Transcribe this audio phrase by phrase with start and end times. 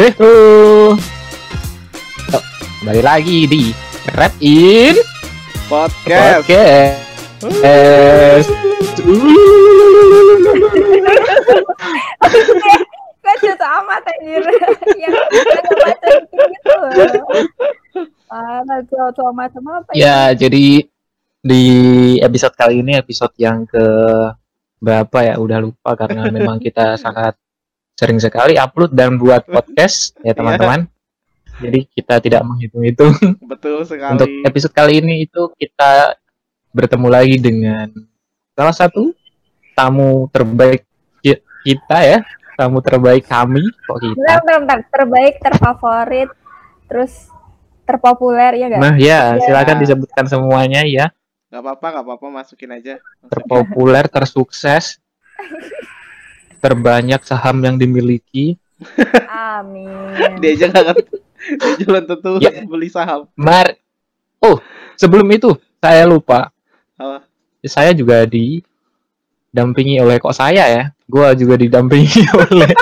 [0.00, 0.96] Eh, oh.
[2.80, 3.68] kembali balik lagi di
[4.16, 4.96] Red In
[5.68, 6.48] Podcast.
[6.48, 6.96] Podcast.
[7.44, 8.59] Uh.
[13.20, 14.42] Gue cerita amat anjir
[14.96, 16.74] Yang ada macam gitu
[18.30, 20.46] Ah, gue tua macam apa ya, ya?
[20.46, 20.86] Jadi
[21.40, 21.64] di
[22.22, 23.84] episode kali ini episode yang ke
[24.78, 27.34] berapa ya udah lupa karena memang kita sangat
[27.98, 30.32] sering sekali upload dan buat podcast ya iya.
[30.32, 30.80] teman-teman.
[31.60, 33.12] Jadi kita tidak menghitung-hitung.
[33.50, 34.16] Betul sekali.
[34.16, 36.16] Untuk episode kali ini itu kita
[36.72, 37.92] bertemu lagi dengan
[38.60, 39.16] salah satu
[39.72, 40.84] tamu terbaik
[41.64, 42.18] kita ya,
[42.60, 44.16] tamu terbaik kami kok kita.
[44.16, 44.78] Bentar, bentar, bentar.
[44.92, 46.30] terbaik, terfavorit,
[46.84, 47.32] terus
[47.88, 48.80] terpopuler ya gak?
[48.84, 49.44] Nah ya, ya.
[49.48, 51.08] silakan disebutkan semuanya ya.
[51.50, 52.94] nggak apa-apa, nggak apa-apa, masukin aja.
[53.00, 53.32] Masukin.
[53.32, 55.02] Terpopuler, tersukses,
[56.60, 58.60] terbanyak saham yang dimiliki.
[59.56, 59.88] Amin.
[60.38, 61.00] Dia aja gak
[61.80, 62.62] jalan tentu ya.
[62.68, 63.26] beli saham.
[63.34, 63.72] Mar.
[64.40, 64.60] Oh,
[64.94, 66.52] sebelum itu saya lupa.
[67.00, 67.29] Apa?
[67.64, 70.84] saya juga didampingi oleh kok saya ya.
[71.10, 72.72] Gue juga didampingi oleh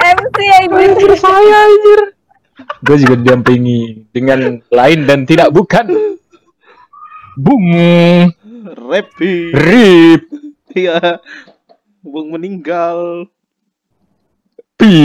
[0.00, 0.88] MC iya, iya, iya.
[0.90, 2.00] anjir saya anjir.
[2.84, 6.16] Gue juga didampingi dengan lain dan tidak bukan.
[7.40, 7.66] Bung.
[8.90, 9.34] Repi.
[9.56, 10.22] Rip.
[10.76, 11.18] Iya.
[12.04, 13.28] Bung meninggal.
[14.76, 14.96] Pi.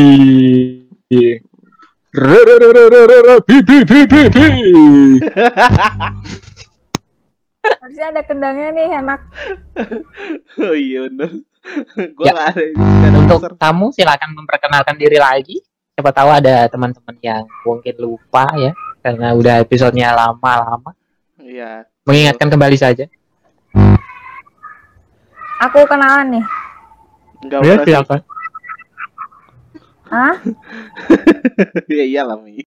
[2.15, 4.47] Re re re re re re Pi pi pi pi pi.
[7.81, 9.21] Harusnya ada kendangnya nih enak.
[10.65, 11.31] oh iya benar.
[12.13, 12.33] Gua ya.
[12.33, 13.17] gak ada, Ini.
[13.25, 13.53] Untuk besar.
[13.57, 15.57] tamu silakan memperkenalkan diri lagi.
[15.95, 20.91] Siapa tahu ada teman-teman yang mungkin lupa ya karena udah episodenya lama-lama.
[21.39, 21.87] Iya.
[22.03, 23.05] Mengingatkan kembali saja.
[25.63, 26.45] Aku kenalan nih.
[27.45, 28.21] Enggak ya, silakan.
[30.05, 30.35] Hah?
[31.97, 32.61] ya iyalah Mi.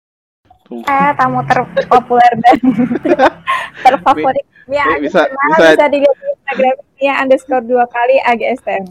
[0.66, 2.58] Saya tamu terpopuler dan
[3.86, 8.84] terfavorit Ya, bisa bisa bisa dilihat di Instagramnya underscore dua kali AGSTM.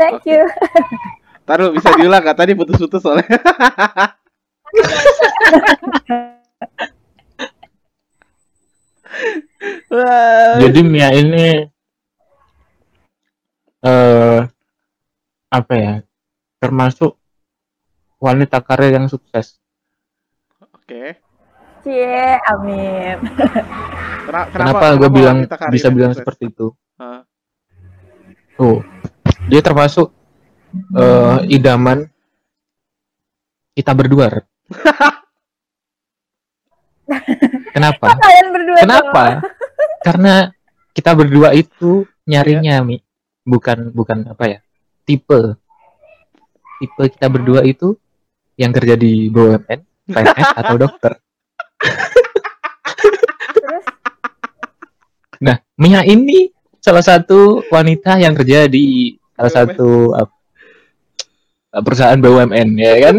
[0.00, 0.40] Thank you.
[1.48, 3.24] taruh bisa diulang nggak tadi putus-putus soalnya.
[10.60, 11.64] Jadi Mia ini
[13.84, 14.40] eh
[15.48, 16.04] apa ya?
[16.60, 17.16] Termasuk
[18.20, 19.56] wanita karir yang sukses.
[20.60, 21.16] Oke.
[21.86, 23.22] Cie, amin.
[24.28, 25.38] Kena- Kenapa, gue bilang
[25.72, 26.20] bisa yang bilang sukses?
[26.20, 26.66] seperti itu?
[27.00, 27.24] Hah.
[28.60, 28.84] Tuh,
[29.48, 30.12] dia termasuk
[30.92, 32.04] eh idaman
[33.72, 34.28] kita berdua.
[37.72, 38.20] Kenapa?
[38.20, 39.22] Kalian berdua Kenapa?
[40.06, 40.34] Karena
[40.92, 43.00] kita berdua itu nyarinya, Mi.
[43.48, 44.58] Bukan bukan apa ya?
[45.08, 45.56] Tipe.
[46.78, 47.96] Tipe kita berdua itu
[48.60, 51.16] yang kerja di BUMN, PNS atau dokter.
[55.38, 59.54] Nah, Mia ini salah satu wanita yang kerja di salah BUMN.
[59.54, 60.36] satu ap-
[61.80, 63.16] perusahaan BUMN, ya kan?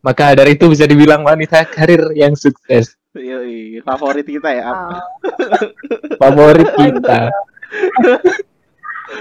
[0.00, 4.68] Maka dari itu bisa dibilang wanita karir yang sukses, Yoi, favorit kita ya.
[4.68, 5.00] Oh,
[6.20, 7.32] favorit kita.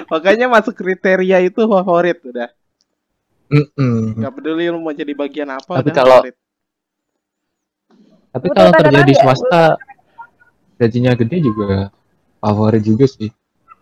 [0.05, 2.49] Makanya masuk kriteria itu favorit udah.
[3.47, 4.19] Mm-mm.
[4.19, 6.35] Gak peduli lu mau jadi bagian apa Tapi udah kalau- favorit.
[8.29, 9.21] Tapi kalau tanda kerja tangan di ya?
[9.23, 9.63] swasta,
[10.75, 11.89] gajinya gede juga
[12.43, 13.31] favorit juga sih.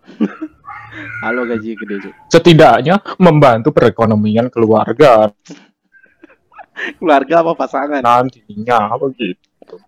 [1.24, 2.16] Halo gaji gede juga.
[2.30, 5.32] Setidaknya membantu perekonomian keluarga
[6.98, 8.02] Keluarga apa pasangan?
[8.02, 9.78] nantinya begitu.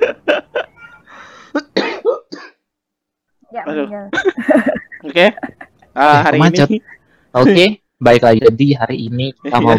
[3.54, 3.86] ya Aduh.
[3.86, 4.06] meninggal.
[5.06, 5.26] Oke.
[5.94, 6.68] Ah, hari macet.
[6.70, 6.78] ini
[7.30, 8.40] Oke, baik lagi.
[8.42, 9.76] Jadi hari ini kita mau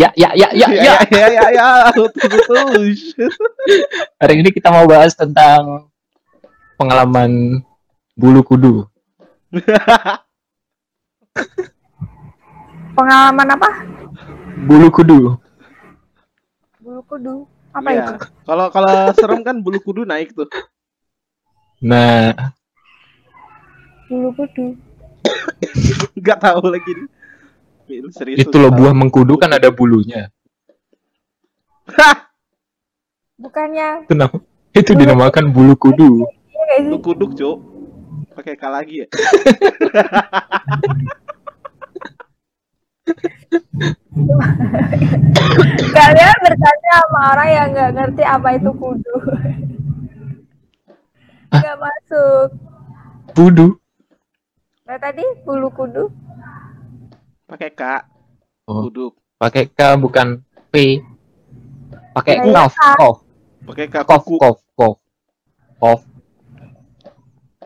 [0.00, 0.80] ya ya ya ya ya.
[0.80, 1.68] ya ya ya ya
[4.16, 5.92] Hari ini kita mau bahas tentang
[6.80, 7.60] pengalaman
[8.16, 8.88] bulu kudu.
[12.96, 13.68] Pengalaman apa?
[14.64, 15.18] Bulu kudu.
[16.80, 17.34] Bulu kudu.
[17.70, 18.02] Apa Iya.
[18.02, 18.14] itu?
[18.48, 20.48] Kalau kalau serem kan bulu kudu naik tuh.
[21.80, 22.34] Nah,
[24.08, 24.74] Bulu kudu.
[26.18, 26.90] Gak tahu lagi.
[26.96, 27.08] nih.
[27.98, 28.46] Lu Serius.
[28.46, 30.30] itu loh buah mengkudu kan ada bulunya.
[33.34, 36.22] Bukannya Itu nam- Itu dinamakan bulu kudu.
[36.46, 36.90] Iya nggak sih?
[36.94, 37.56] Lu kuduk, Cuk.
[38.38, 39.06] Pakai K lagi ya.
[45.90, 49.14] Kalian bertanya sama orang yang nggak ngerti apa itu kudu.
[51.50, 52.46] Nggak masuk.
[53.34, 53.68] Budu.
[54.86, 56.10] Nah tadi bulu kudu.
[57.50, 57.82] Pakai K.
[58.64, 58.86] Oh.
[58.86, 59.12] Kuduk.
[59.34, 60.38] Pakai K bukan
[60.70, 61.02] P.
[62.10, 63.16] Pakai Iya, kof, kof,
[63.66, 64.96] Pakai K kof, kof, kof.
[65.76, 66.00] Kof.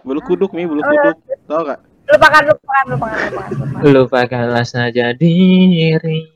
[0.01, 1.13] Bulu kuduk nih, bulu Oh, iya.
[1.13, 1.17] kuduk.
[1.45, 1.81] Tahu gak?
[2.05, 3.51] Lupakan, lupakan, lupakan, lupakan.
[3.51, 3.91] lupakan.
[3.91, 6.29] Lupakanlah saja diri.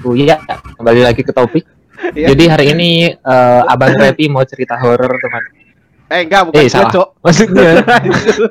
[0.00, 0.38] Oh iya,
[0.74, 1.62] kembali lagi ke topik.
[2.08, 2.30] Iya.
[2.30, 5.42] Jadi hari ini eh, Abang Repi mau cerita horor teman.
[6.08, 6.94] Eh, enggak, bukan Eh, salah.
[6.94, 7.08] Cok.
[7.20, 7.70] Maksudnya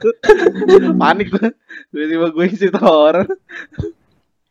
[0.99, 1.47] Panik gue.
[1.88, 3.23] Tiba-tiba gue isi horor.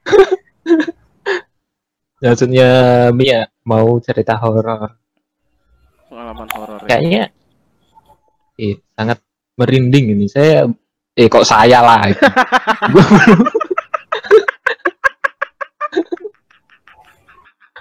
[2.23, 2.70] maksudnya
[3.12, 4.97] Mia mau cerita horor.
[6.08, 6.97] Pengalaman horor ya.
[6.97, 7.23] Kayaknya
[8.56, 9.20] eh sangat
[9.58, 10.26] merinding ini.
[10.29, 10.69] Saya
[11.17, 12.00] eh kok saya lah.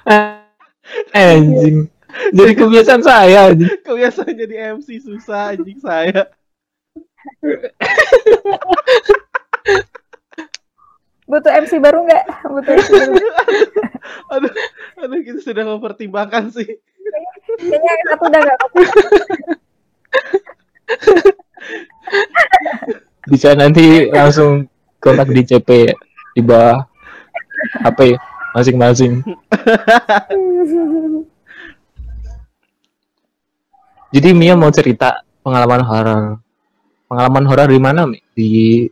[1.15, 1.89] Anjing.
[2.31, 3.67] Jadi kebiasaan saya anjing.
[3.83, 6.31] Kebiasaan jadi MC susah anjing saya.
[11.25, 12.25] Butuh MC baru nggak?
[12.45, 13.17] Butuh MC baru.
[14.37, 14.53] Aduh,
[15.01, 16.77] aduh kita sudah mempertimbangkan sih.
[17.57, 18.59] Kayaknya yang satu udah nggak
[23.25, 24.69] Bisa nanti langsung
[25.01, 25.95] kontak di CP ya,
[26.37, 26.85] di bawah
[27.81, 28.13] HP
[28.53, 29.25] masing-masing.
[34.13, 36.23] Jadi Mia mau cerita pengalaman horor.
[37.09, 38.21] Pengalaman horor di mana, Mi?
[38.31, 38.85] Di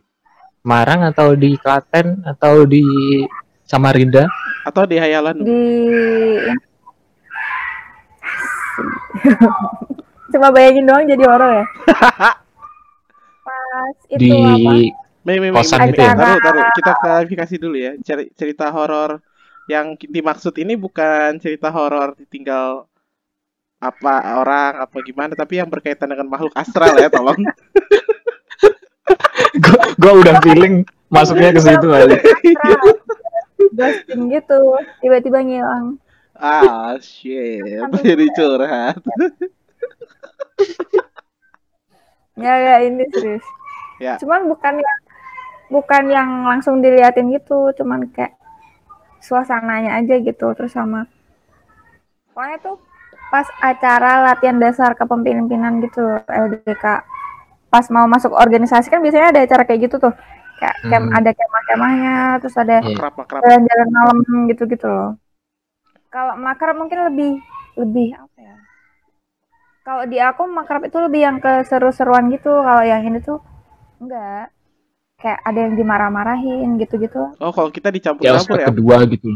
[0.64, 2.80] Marang atau di Klaten atau di
[3.68, 4.24] Samarinda?
[4.64, 5.36] Atau di hayalan.
[5.44, 5.60] di
[10.32, 11.64] Coba bayangin doang jadi horor ya.
[13.44, 14.72] Pas itu di apa?
[15.24, 15.88] Mei, mei, mei, Kosan mei.
[15.92, 16.16] gitu ya?
[16.16, 16.64] Taruh, taruh.
[16.72, 17.92] Kita klarifikasi dulu ya.
[18.00, 19.20] Ceri- Cerita horor
[19.68, 22.88] yang dimaksud ini bukan cerita horor ditinggal
[23.80, 27.36] apa orang apa gimana tapi yang berkaitan dengan makhluk astral ya tolong
[29.64, 32.16] gua, gua udah feeling masuknya ke situ kali.
[33.74, 34.60] Ghosting gitu,
[35.02, 35.98] tiba-tiba ngilang.
[36.34, 37.62] ah shit
[38.02, 38.98] jadi curhat
[42.34, 43.46] Ya ya ini serius.
[44.02, 44.18] Ya.
[44.18, 44.98] Cuman bukan yang
[45.70, 48.34] bukan yang langsung diliatin gitu, cuman kayak
[49.24, 51.08] suasananya aja gitu terus sama
[52.28, 52.76] pokoknya tuh
[53.32, 56.84] pas acara latihan dasar kepemimpinan gitu LDK
[57.74, 60.14] pas mau masuk organisasi kan biasanya ada acara kayak gitu tuh
[60.54, 61.18] kayak camp Hmm.
[61.18, 63.10] ada kemah-kemahnya terus ada Iya.
[63.34, 65.18] jalan-jalan malam gitu-gitu loh.
[66.06, 67.42] Kalau makrab mungkin lebih
[67.74, 68.54] lebih apa ya?
[69.82, 72.54] Kalau di aku makrab itu lebih yang keseru-seruan gitu.
[72.54, 73.42] Kalau yang ini tuh
[73.98, 74.54] enggak.
[75.16, 77.34] Kayak ada yang dimarah-marahin gitu-gitu.
[77.34, 79.34] oh kalau kita dicampur-campur ya kedua gitu.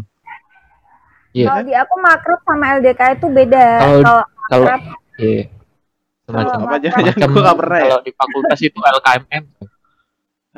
[1.35, 1.47] Iya.
[1.51, 3.67] Kalau di aku makrab sama LDK itu beda.
[3.99, 4.67] Kalau- Kalau
[5.19, 5.51] iya.
[6.29, 9.45] Semacam apa jangan-jangan Macam gue gak pernah ya kalau di fakultas itu LKMM.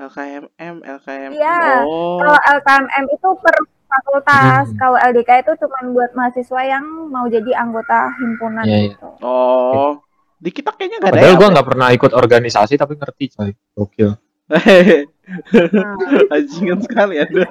[0.01, 1.61] LKMM LKM Iya.
[1.87, 3.55] oh kalau LKMM itu per
[3.87, 4.65] fakultas.
[4.67, 4.79] Hmm.
[4.79, 8.89] Kalau LDK itu cuma buat mahasiswa yang mau jadi anggota himpunan Iya, iya.
[8.95, 9.09] gitu.
[9.23, 10.03] oh
[10.41, 13.51] di kita kayaknya gak ada Padahal ya gua nggak pernah ikut organisasi tapi ngerti coy.
[13.79, 14.11] Gokil.
[15.31, 15.95] Nah,
[16.35, 17.47] Anjingan sekali Anda.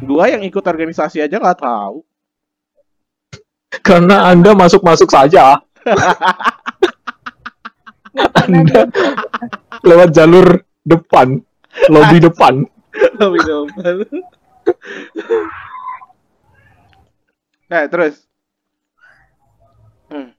[0.00, 2.00] Gua yang ikut organisasi aja nggak tahu.
[3.80, 5.60] Karena Anda masuk-masuk saja
[8.38, 8.88] Anda
[9.82, 10.46] lewat jalur
[10.82, 11.36] depan,
[11.86, 12.64] lobi depan.
[12.96, 13.94] Lebih depan.
[17.66, 18.24] Nah, terus.
[20.06, 20.32] Hmm.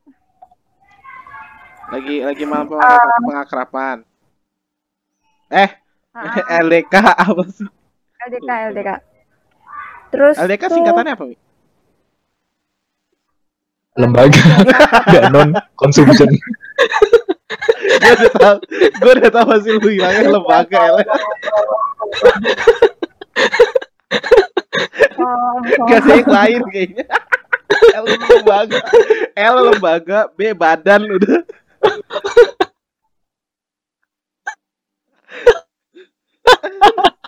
[1.88, 3.98] Lagi lagi malam pengak- pengakrapan.
[5.48, 5.70] Eh,
[6.12, 6.34] ah,
[6.65, 7.67] LDK apa sih?
[8.25, 8.89] LDK LDK.
[10.10, 11.25] Terus LDK tuh- singkatannya apa?
[13.97, 14.41] Lembaga
[15.09, 16.29] nggak non consumption.
[17.97, 18.57] Gue udah tahu,
[19.01, 21.03] gue udah tahu hasil lu hilangnya lembaga ya.
[25.89, 27.05] Gak ada yang lain kayaknya.
[27.97, 28.79] L lembaga,
[29.33, 31.41] L lembaga, B badan udah.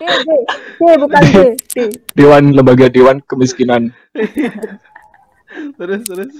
[0.00, 0.28] D, D,
[0.78, 1.36] D bukan D,
[1.74, 1.76] D.
[2.16, 3.92] Dewan lembaga dewan kemiskinan.
[5.78, 6.32] Terus terus.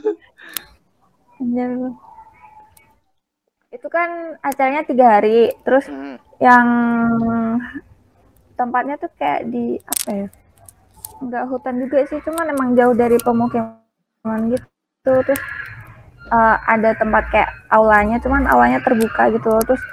[3.71, 4.11] Itu kan
[4.43, 6.19] acaranya tiga hari, terus Hmm.
[6.43, 6.67] yang
[8.57, 10.29] tempatnya tuh kayak di apa ya?
[11.21, 14.65] nggak hutan juga sih cuman emang jauh dari pemukiman gitu
[15.21, 15.37] terus
[16.33, 19.85] eh, ada tempat kayak aulanya cuman aulanya terbuka gitu terus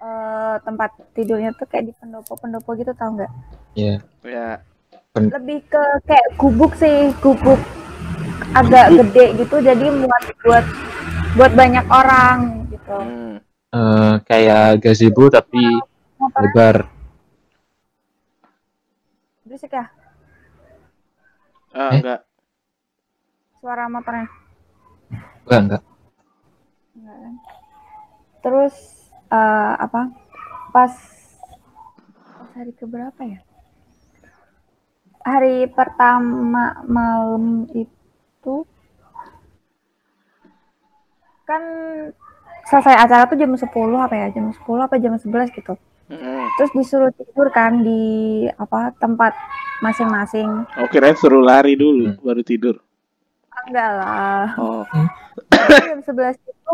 [0.00, 3.28] eh, tempat tidurnya tuh kayak di pendopo-pendopo gitu tau nggak
[3.76, 4.00] Iya.
[4.24, 4.64] Ya.
[5.12, 7.60] lebih ke kayak gubuk sih gubuk
[8.52, 10.66] agak gede gitu jadi buat buat
[11.34, 12.38] buat banyak orang
[12.68, 13.36] gitu Hmm.
[13.70, 15.58] Eh, kayak gazebo tapi
[16.16, 16.76] motor lebar.
[19.44, 19.86] berisik ya
[21.70, 21.98] Ah, Eh?
[21.98, 22.20] enggak.
[23.56, 24.30] suara motornya
[25.42, 25.82] Enggak, enggak.
[26.94, 27.34] Enggak kan?
[28.40, 28.74] terus
[29.26, 30.00] eh, apa
[30.70, 30.94] pas
[32.30, 33.40] pas hari keberapa ya
[35.20, 37.90] hari pertama malam itu
[41.44, 41.62] kan
[42.64, 44.26] selesai acara tuh jam 10 apa ya?
[44.32, 45.74] Jam 10 apa jam 11 gitu.
[46.56, 48.02] Terus disuruh tidur kan di
[48.50, 49.32] apa tempat
[49.80, 50.68] masing-masing.
[50.76, 52.20] Oh, kirain suruh lari dulu Hmm.
[52.20, 52.76] baru tidur.
[53.64, 54.46] enggak lah.
[54.60, 54.84] Oh.
[55.80, 56.72] jam 11 itu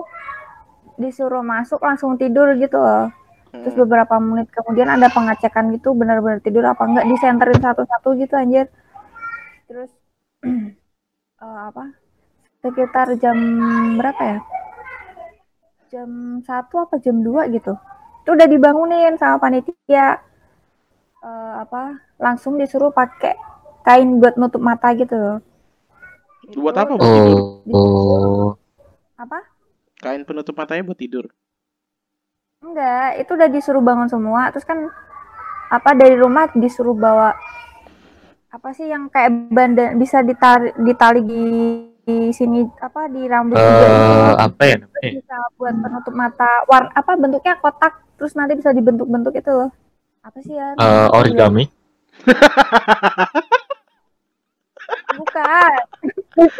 [0.96, 3.14] disuruh masuk langsung tidur gitu loh.
[3.50, 3.82] Terus Hmm.
[3.82, 8.66] beberapa menit kemudian ada pengecekan gitu benar-benar tidur apa enggak disenterin satu-satu gitu anjir.
[9.66, 9.90] Terus
[11.42, 11.84] eh, apa
[12.60, 13.36] sekitar jam
[13.98, 14.38] berapa ya
[15.90, 17.74] jam satu apa jam 2 gitu
[18.22, 20.20] itu udah dibangunin sama panitia
[21.20, 23.36] Eh, apa langsung disuruh pakai
[23.84, 25.38] kain buat nutup mata gitu loh
[26.56, 27.40] Buat Itu apa buat tidur?
[27.70, 28.56] Oh.
[29.20, 29.38] apa
[30.00, 31.28] Kain penutup matanya buat tidur.
[32.64, 34.48] Enggak, itu udah disuruh bangun semua.
[34.48, 34.88] Terus kan
[35.68, 37.36] apa dari rumah disuruh bawa
[38.50, 41.42] apa sih yang kayak bandan bisa ditali ditali di,
[42.02, 43.86] di sini apa di rambut juga gitu.
[43.86, 45.10] Eh, apa ya namanya?
[45.22, 49.70] bisa buat penutup mata war apa bentuknya kotak terus nanti bisa dibentuk-bentuk itu loh
[50.20, 51.64] apa sih ya Eh, origami.
[55.14, 55.80] bukan.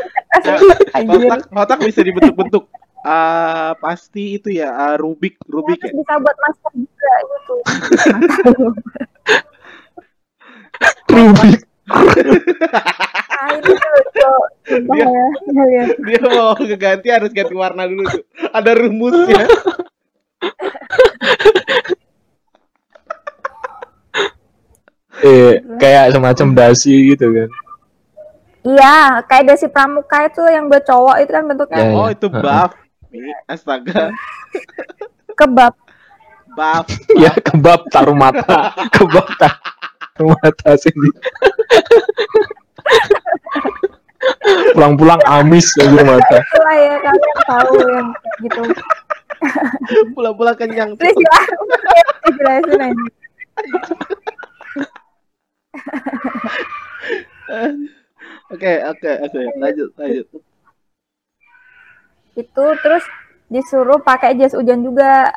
[0.91, 2.69] Kotak, kotak bisa dibentuk-bentuk.
[3.01, 5.89] Ah, pasti itu ya, ah, Rubik, Rubik ya.
[5.89, 7.55] Terus bisa buat masker juga gitu
[11.17, 11.61] Rubik.
[11.91, 15.85] Ah itu tuh Dia- ya.
[15.99, 18.23] Dia mau keganti harus ganti warna dulu tuh.
[18.51, 19.45] Ada rumusnya.
[25.21, 27.49] Eh, kayak semacam dasi gitu kan.
[28.61, 32.15] Iya, kayak dasi pramuka itu yang buat cowok itu kan bentuknya Ya, Oh, ya.
[32.15, 32.41] itu Heeh.
[32.41, 32.73] buff.
[33.51, 34.15] Astaga,
[35.35, 35.75] kebab.
[36.51, 36.87] buff.
[37.17, 39.61] Ya kebab taruh mata, kebab taruh
[40.29, 41.11] mata sini.
[44.75, 46.39] Pulang-pulang amis aja mata.
[46.41, 48.63] Itulah ya kalian tahu yang kayak gitu.
[50.13, 50.93] Pula-pula kenyang.
[51.01, 51.17] Terus
[52.37, 53.05] jelasin aja.
[58.51, 59.41] Oke, oke, oke.
[59.59, 60.27] Lanjut, lanjut.
[62.39, 63.05] Itu terus
[63.51, 65.35] disuruh pakai jas hujan juga.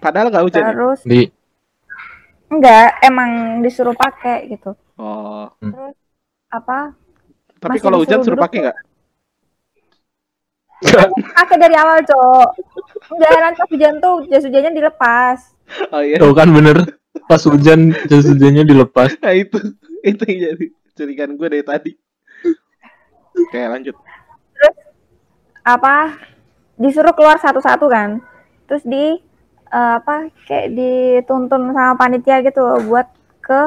[0.00, 0.62] Padahal nggak hujan.
[0.62, 0.72] ya?
[0.76, 1.20] Terus Di
[2.58, 4.74] enggak, emang disuruh pakai gitu.
[4.98, 5.96] Oh, Terus
[6.50, 6.94] apa?
[7.58, 8.78] tapi kalau hujan disuruh suruh pakai nggak?
[11.40, 12.48] Pakai dari awal, Cok.
[13.16, 15.38] Enggak, nanti pas hujan tuh jas hujannya dilepas.
[15.92, 16.20] Oh iya.
[16.20, 19.16] Tuh kan bener pas hujan jas hujannya dilepas.
[19.24, 19.56] Nah itu,
[20.04, 21.92] itu yang jadi curigaan gue dari tadi.
[23.34, 23.96] Oke, lanjut.
[25.64, 26.20] Apa?
[26.76, 28.20] Disuruh keluar satu-satu kan.
[28.68, 29.18] Terus di
[29.74, 30.30] eh, apa?
[30.46, 33.08] Kayak dituntun sama panitia gitu loh, buat
[33.42, 33.62] ke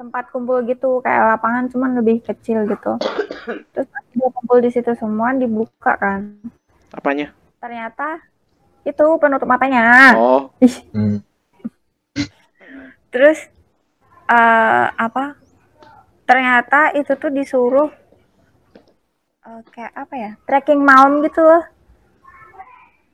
[0.00, 2.96] tempat kumpul gitu kayak lapangan cuman lebih kecil gitu.
[3.76, 6.40] Terus udah kumpul di situ semua dibuka kan.
[6.96, 7.36] Apanya?
[7.60, 8.24] Ternyata
[8.88, 10.16] itu penutup matanya.
[10.16, 11.20] Oh, Ih, Hmm.
[13.12, 13.44] terus
[14.30, 15.36] eh apa?
[16.24, 17.90] Ternyata itu tuh disuruh
[19.44, 20.30] eh, kayak apa ya?
[20.48, 21.60] Trekking malam gitu loh.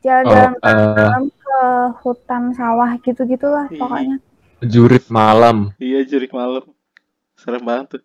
[0.07, 0.95] Jalan-jalan Oh, eh.
[0.95, 1.25] malam
[1.57, 1.67] ke
[2.05, 3.81] hutan sawah gitu-gitulah Ih.
[3.81, 4.17] pokoknya.
[4.61, 5.73] Jurit malam.
[5.81, 6.69] iya jurik malam.
[7.37, 8.03] Serem banget tuh.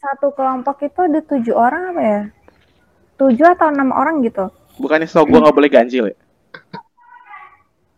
[0.00, 2.22] Satu kelompok itu ada tujuh orang apa ya?
[3.20, 4.48] Tujuh atau enam orang gitu.
[4.80, 6.16] Bukannya setahu gue nggak boleh ganjil ya?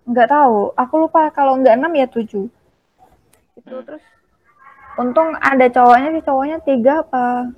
[0.02, 2.50] nggak tahu aku lupa kalau nggak enam ya tujuh
[3.54, 4.02] itu terus
[4.98, 7.54] untung ada cowoknya sih cowoknya tiga apa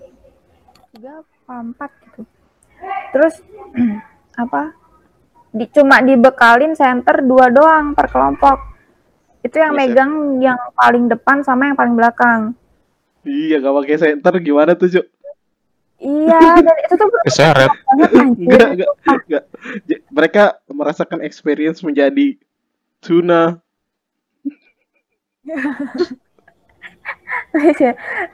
[0.93, 2.23] tiga apa empat gitu
[3.17, 3.35] terus
[4.45, 4.77] apa
[5.55, 8.59] di, cuma dibekalin center dua doang per kelompok
[9.41, 9.89] itu yang Terus ya?
[9.95, 12.41] megang yang paling depan sama yang paling belakang
[13.25, 15.07] Iya, gak pakai center gimana tuh, Cuk?
[15.97, 17.73] iya dan itu tuh Keseret.
[18.37, 18.91] Enggak, enggak,
[19.25, 19.45] enggak.
[19.89, 22.37] J- Mereka merasakan experience menjadi
[23.01, 23.65] tuna.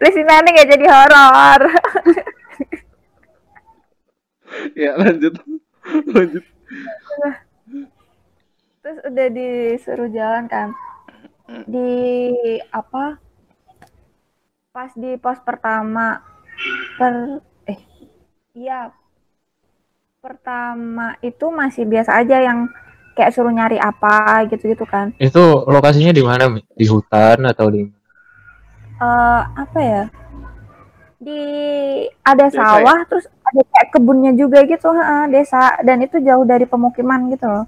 [0.01, 1.61] Lisinane nggak jadi horor.
[4.83, 5.39] ya lanjut
[6.11, 6.43] lanjut
[8.81, 10.69] Terus udah disuruh jalan kan.
[11.67, 11.91] Di
[12.71, 13.19] apa?
[14.71, 16.23] Pas di pos pertama
[16.95, 17.81] per eh
[18.55, 18.95] iya
[20.21, 22.69] pertama itu masih biasa aja yang
[23.19, 25.11] kayak suruh nyari apa gitu-gitu kan.
[25.19, 26.47] Itu lokasinya di mana?
[26.47, 26.63] Mi?
[26.71, 27.83] Di hutan atau di
[29.01, 30.05] eh apa ya?
[31.21, 31.43] Di
[32.25, 32.65] ada Desa ya?
[32.65, 37.47] sawah terus ada kayak kebunnya juga gitu, heeh, desa dan itu jauh dari pemukiman gitu
[37.51, 37.67] loh.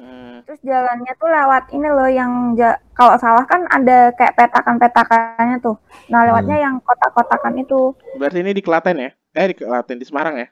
[0.00, 5.60] Hmm, Terus jalannya tuh lewat ini loh yang ja- kalau sawah kan ada kayak petakan-petakannya
[5.62, 5.76] tuh.
[6.10, 10.34] Nah, lewatnya yang kotak-kotakan itu berarti ini di Klaten ya eh di Klaten di Semarang
[10.42, 10.48] ya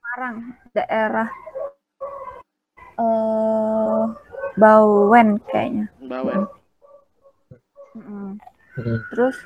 [0.00, 0.36] Semarang,
[0.72, 1.28] daerah
[3.00, 4.02] eh
[4.56, 5.86] Bawen kayaknya.
[6.00, 6.48] Bawen
[7.94, 8.38] Mm-mm.
[8.78, 8.98] Hmm.
[9.12, 9.36] Terus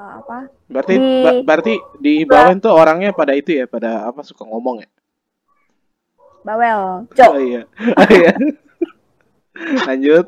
[0.00, 0.38] eh, apa?
[0.72, 4.80] berarti Di- ba- berarti di Bawen tuh orangnya pada itu ya pada apa suka ngomong
[4.80, 4.88] ya
[6.40, 7.04] Bawel.
[7.04, 7.32] oh Cok.
[7.36, 7.62] iya
[8.00, 8.32] oh iya
[9.88, 10.26] lanjut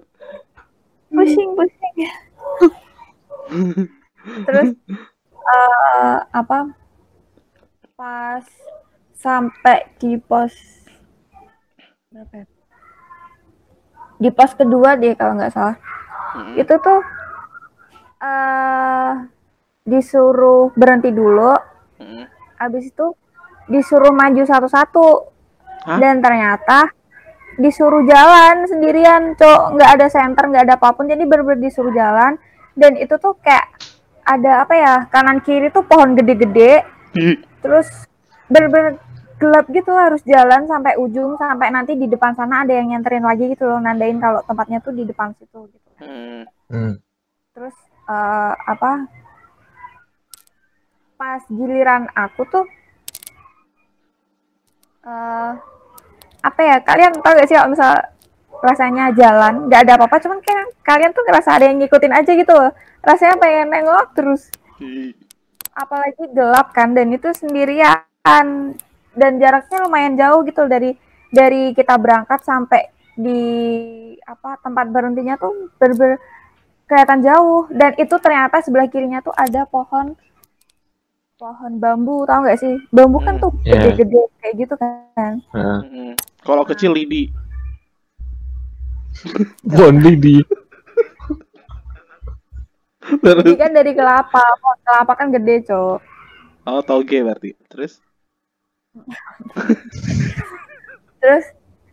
[1.12, 1.94] Pusing, pusing.
[4.48, 4.68] Terus
[5.44, 6.58] eh apa?
[7.92, 8.44] Pas
[9.12, 10.52] sampai di pos
[12.08, 12.46] berapa ya?
[14.16, 15.76] Di pos kedua deh kalau nggak salah.
[16.32, 17.00] Hmm, Itu tuh
[18.24, 19.12] eh
[19.82, 21.52] disuruh berhenti dulu,
[21.98, 22.24] hmm.
[22.58, 23.14] habis itu
[23.66, 25.06] disuruh maju satu-satu.
[25.82, 25.98] Hah?
[25.98, 26.86] Dan ternyata
[27.58, 31.10] disuruh jalan sendirian, cok, nggak ada center, nggak ada apa pun.
[31.10, 32.38] Jadi bener-bener disuruh jalan
[32.72, 33.68] dan itu tuh kayak
[34.22, 36.86] ada apa ya kanan kiri tuh pohon gede-gede
[37.60, 37.90] terus
[38.46, 38.96] bener-bener
[39.36, 43.50] gelap gitu harus jalan sampai ujung sampai nanti di depan sana ada yang nyenterin lagi
[43.50, 46.98] gitu loh nandain kalau tempatnya tuh di depan situ gitu Hmm, Hmm.
[47.54, 47.76] terus
[48.10, 49.06] eh, apa
[51.32, 52.68] pas giliran aku tuh
[55.09, 55.52] eh
[56.44, 57.96] apa ya kalian tau gak sih kalau misal
[58.61, 62.52] rasanya jalan nggak ada apa-apa cuman kayak kalian tuh ngerasa ada yang ngikutin aja gitu
[62.52, 62.68] loh.
[63.00, 64.52] Rasanya pengen nengok terus
[65.72, 68.76] apalagi gelap kan dan itu sendirian.
[69.12, 70.92] Dan jaraknya lumayan jauh gitu dari
[71.33, 73.40] dari kita berangkat sampai di
[74.20, 76.20] apa tempat berhentinya tuh bener-bener
[76.85, 77.64] kelihatan jauh.
[77.72, 80.12] Dan itu ternyata sebelah kirinya tuh ada pohon
[81.42, 82.78] pohon bambu tahu nggak sih?
[82.94, 83.83] Bambu kan Hmm, tuh iya.
[83.83, 85.33] gede-gede kayak gitu kan.
[85.50, 85.78] Heeh.
[85.83, 86.12] hmm.
[86.46, 87.35] kalau kecil lidi.
[89.66, 90.37] Bondi di
[93.02, 94.38] jadi terus kan dari kelapa.
[94.62, 95.98] Pohon kelapa kan gede cok.
[96.62, 97.59] Oh toge berarti.
[97.66, 97.98] Terus?
[101.18, 101.44] Terus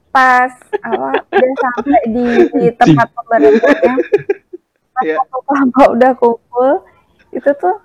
[0.10, 0.50] pas
[0.82, 3.94] apa udah sampai di, di tempat pemberhentiannya
[4.94, 5.16] pas Iya.
[5.22, 6.70] waktu kelapa udah kumpul
[7.32, 7.78] itu tuh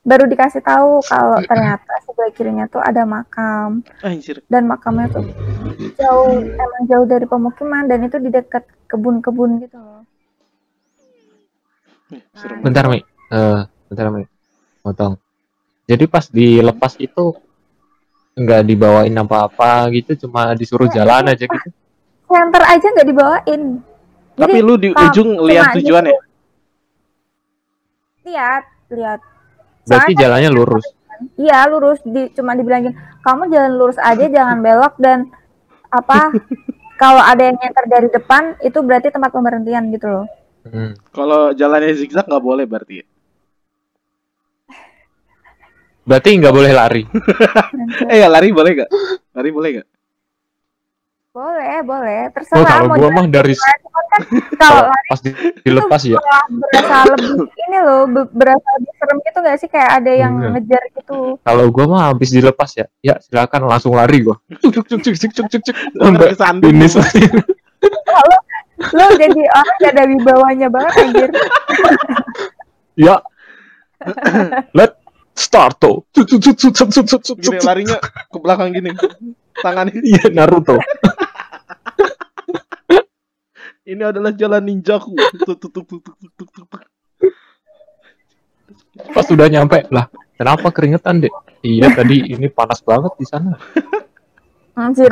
[0.00, 3.84] baru dikasih tahu kalau ternyata sebelah kirinya tuh ada makam.
[4.00, 4.40] Anjir.
[4.48, 5.26] Dan makamnya tuh
[6.00, 10.02] jauh emang jauh dari pemukiman dan itu di dekat kebun-kebun gitu loh.
[12.34, 12.58] Serem.
[12.64, 13.00] Bentar, Mi.
[13.30, 14.26] Eh, bentar, Mi.
[14.82, 15.14] Potong.
[15.86, 17.34] Jadi pas dilepas itu
[18.34, 21.68] nggak dibawain apa-apa gitu, cuma disuruh jalan aja gitu.
[22.30, 23.62] center aja nggak dibawain.
[24.38, 26.20] Tapi Jadi, lu di ujung lihat tujuan ya?
[28.24, 29.20] Lihat lihat
[29.82, 30.86] Berarti Soalnya- jalannya lurus.
[31.36, 35.28] Iya lurus di cuma dibilangin kamu jalan lurus aja jangan belok dan
[35.86, 36.32] apa
[36.96, 40.26] kalau ada yang nyenter dari depan itu berarti tempat pemberhentian gitu loh.
[40.62, 40.92] Hmm.
[41.10, 43.06] kalau jalannya zigzag nggak boleh berarti ya
[46.02, 47.02] Berarti nggak boleh lari.
[48.10, 48.90] eh ya lari boleh gak
[49.30, 49.88] lari boleh gak
[51.30, 53.79] boleh boleh Oh, terserah kalau mau gua mah dari gimana.
[53.90, 54.22] Kan
[54.56, 56.18] kalau lari pas di- dilepas ya.
[56.50, 60.48] berasa lebih ini loh be- berasa lebih serem gitu gak sih kayak ada yang Iya.
[60.52, 61.18] ngejar gitu.
[61.40, 64.38] Kalau gua mah habis dilepas ya, ya silakan langsung lari gua.
[64.56, 65.76] Cuk cuk cuk cuk cuk cuk cuk.
[66.34, 66.94] Sampai finish.
[66.98, 68.36] Lo,
[68.92, 71.30] lo jadi orang gak ada wibawanya banget anjir.
[72.96, 73.16] ya.
[74.72, 74.96] Let
[75.32, 76.02] start tuh.
[76.10, 77.36] Cuk cuk cuk cuk cuk cuk cuk cuk.
[77.40, 78.90] gini larinya ke belakang gini
[79.56, 80.80] tangannya Iya Naruto.
[83.90, 85.18] Ini adalah jalan ninjaku.
[89.10, 90.06] Pas sudah nyampe lah,
[90.38, 91.34] kenapa keringetan dek?
[91.66, 93.58] Iya tadi ini panas banget di sana.
[94.78, 95.10] Anjir.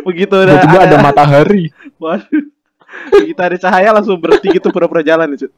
[0.00, 1.68] Begitu udah ada, matahari.
[2.00, 2.48] Waduh.
[3.20, 5.52] Begitu ada cahaya langsung berhenti gitu pura-pura jalan itu.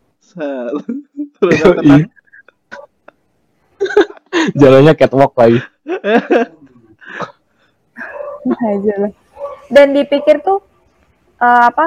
[1.46, 2.10] Iya.
[4.58, 5.62] Jalannya catwalk lagi.
[8.42, 9.14] Nah.
[9.70, 10.71] Dan dipikir tuh
[11.42, 11.86] eh, apa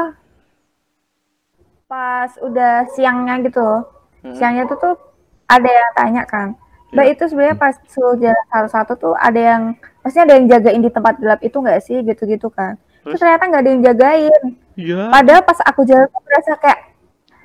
[1.85, 3.85] pas udah siangnya gitu
[4.19, 4.33] Hmm.
[4.33, 4.93] siangnya tuh tuh
[5.45, 6.57] ada yang tanya kan
[6.89, 7.13] mbak Iya.
[7.13, 9.63] itu sebenarnya pas suruh jalan satu-satu tuh ada yang
[10.01, 13.05] pasti ada yang jagain di tempat gelap itu nggak sih gitu-gitu kan Terus?
[13.05, 14.41] terus ternyata nggak ada yang jagain
[14.73, 15.13] Iya.
[15.13, 16.79] padahal pas aku jalan tuh berasa kayak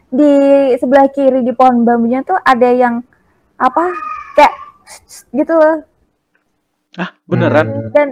[0.08, 0.32] di
[0.74, 3.04] sebelah kiri di pohon bambunya tuh ada yang
[3.54, 3.84] apa
[4.32, 4.54] kayak
[5.30, 5.84] gitu loh
[6.96, 7.66] Ah, beneran.
[7.68, 7.88] Hmm.
[7.92, 8.08] dan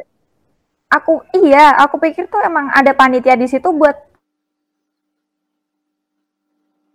[0.88, 3.96] aku iya aku pikir tuh emang ada panitia di situ buat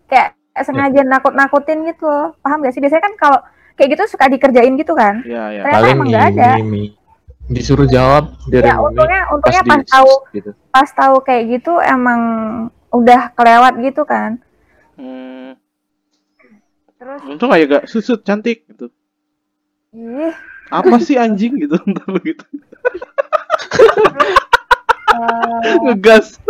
[0.06, 3.39] kayak sengaja nakut-nakutin gitu loh paham gak sih biasanya kan kalau
[3.73, 5.62] kayak gitu suka dikerjain gitu kan Iya, iya.
[5.63, 6.49] Ternyata Paling emang nggak ada.
[6.56, 6.84] ini Mi.
[7.45, 10.49] disuruh jawab dari ya untungnya untungnya di pas tahu gitu.
[10.69, 12.21] pas tahu kayak gitu emang
[12.89, 14.38] udah kelewat gitu kan
[14.93, 15.58] Hmm.
[16.95, 18.93] terus Untung aja gak susut cantik gitu.
[19.91, 20.29] ih
[20.69, 22.45] Apa sih anjing gitu ntar gitu.
[25.83, 26.38] Ngegas.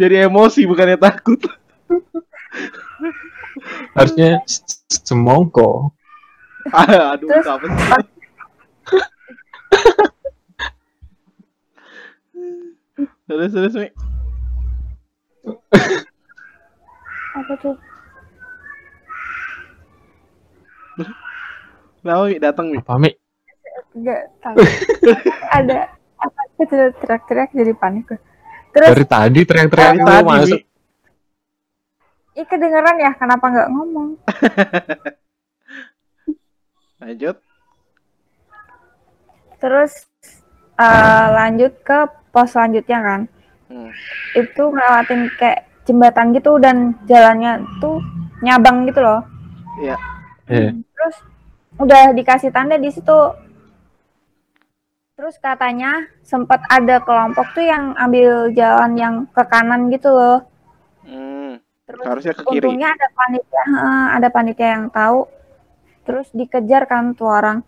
[0.00, 1.36] Jadi emosi bukannya takut.
[3.96, 4.40] harusnya
[4.88, 5.92] semongko
[7.16, 8.04] Aduh, Terus- apa sih?
[13.26, 13.88] Terus terus Mi.
[17.36, 17.76] apa tuh
[22.00, 22.78] Nah, Mi datang Mi.
[22.78, 23.10] apa Mi
[23.96, 24.56] nggak tahu.
[25.56, 25.78] Ada
[26.20, 26.64] apa tuh
[27.00, 28.12] teriak-teriak jadi panik.
[28.76, 30.28] Terus dari tadi teriak-teriak lu tadi.
[30.28, 30.60] masuk.
[32.36, 34.08] Ih kedengeran ya kenapa nggak ngomong?
[37.02, 37.36] Lanjut.
[39.56, 40.04] terus
[40.76, 43.20] eh, lanjut ke pos selanjutnya kan.
[43.66, 43.90] Hmm.
[44.38, 47.98] itu ngelewatin kayak jembatan gitu dan jalannya tuh
[48.44, 49.26] nyabang gitu loh.
[49.82, 49.96] Iya.
[50.46, 51.16] Eh, terus
[51.80, 53.16] udah dikasih tanda di situ
[55.16, 60.44] terus katanya sempat ada kelompok tuh yang ambil jalan yang ke kanan gitu loh
[61.00, 61.62] Hmm.
[61.84, 62.66] terus Harusnya ke kiri.
[62.66, 65.30] untungnya ada panitia heeh, ada panitia yang tahu
[66.02, 67.58] terus dikejar kan tuh orang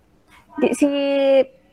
[0.57, 0.89] di si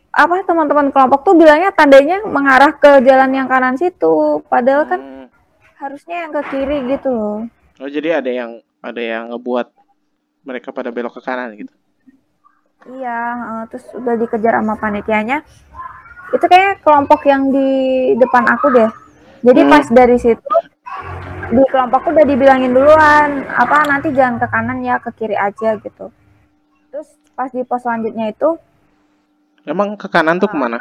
[0.09, 5.27] apa teman-teman kelompok tuh bilangnya tandanya mengarah ke jalan yang kanan situ padahal kan Hmm.
[5.75, 7.39] harusnya yang ke kiri gitu loh
[7.75, 9.67] Oh, jadi ada yang ada yang ngebuat
[10.43, 11.73] mereka pada belok ke kanan gitu.
[12.89, 15.41] Iya heeh, terus udah dikejar sama panitianya
[16.33, 17.69] itu kayak kelompok yang di
[18.17, 18.89] depan aku deh
[19.45, 19.71] jadi Hmm.
[19.71, 20.49] pas dari situ
[21.53, 26.09] di kelompokku udah dibilangin duluan apa nanti jangan ke kanan ya ke kiri aja gitu
[26.89, 28.57] terus pas di pos selanjutnya itu
[29.65, 30.77] Emang ke kanan tuh ke mana?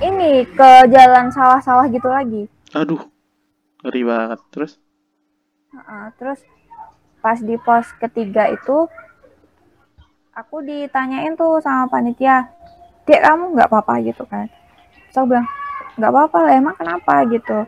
[0.00, 2.42] ini ke jalan sawah-sawah gitu lagi
[2.72, 3.04] Aduh,
[3.84, 4.40] ngeri banget.
[4.48, 4.72] Terus?
[5.72, 6.40] Heeh, terus
[7.20, 8.88] pas di pos ketiga itu
[10.32, 12.48] aku ditanyain tuh sama panitia
[13.04, 14.00] dek kamu nggak apa-apa?
[14.00, 14.46] gitu kan.
[15.10, 15.46] Terus aku bilang
[15.98, 17.14] nggak apa-apa lah emang kenapa?
[17.28, 17.58] gitu.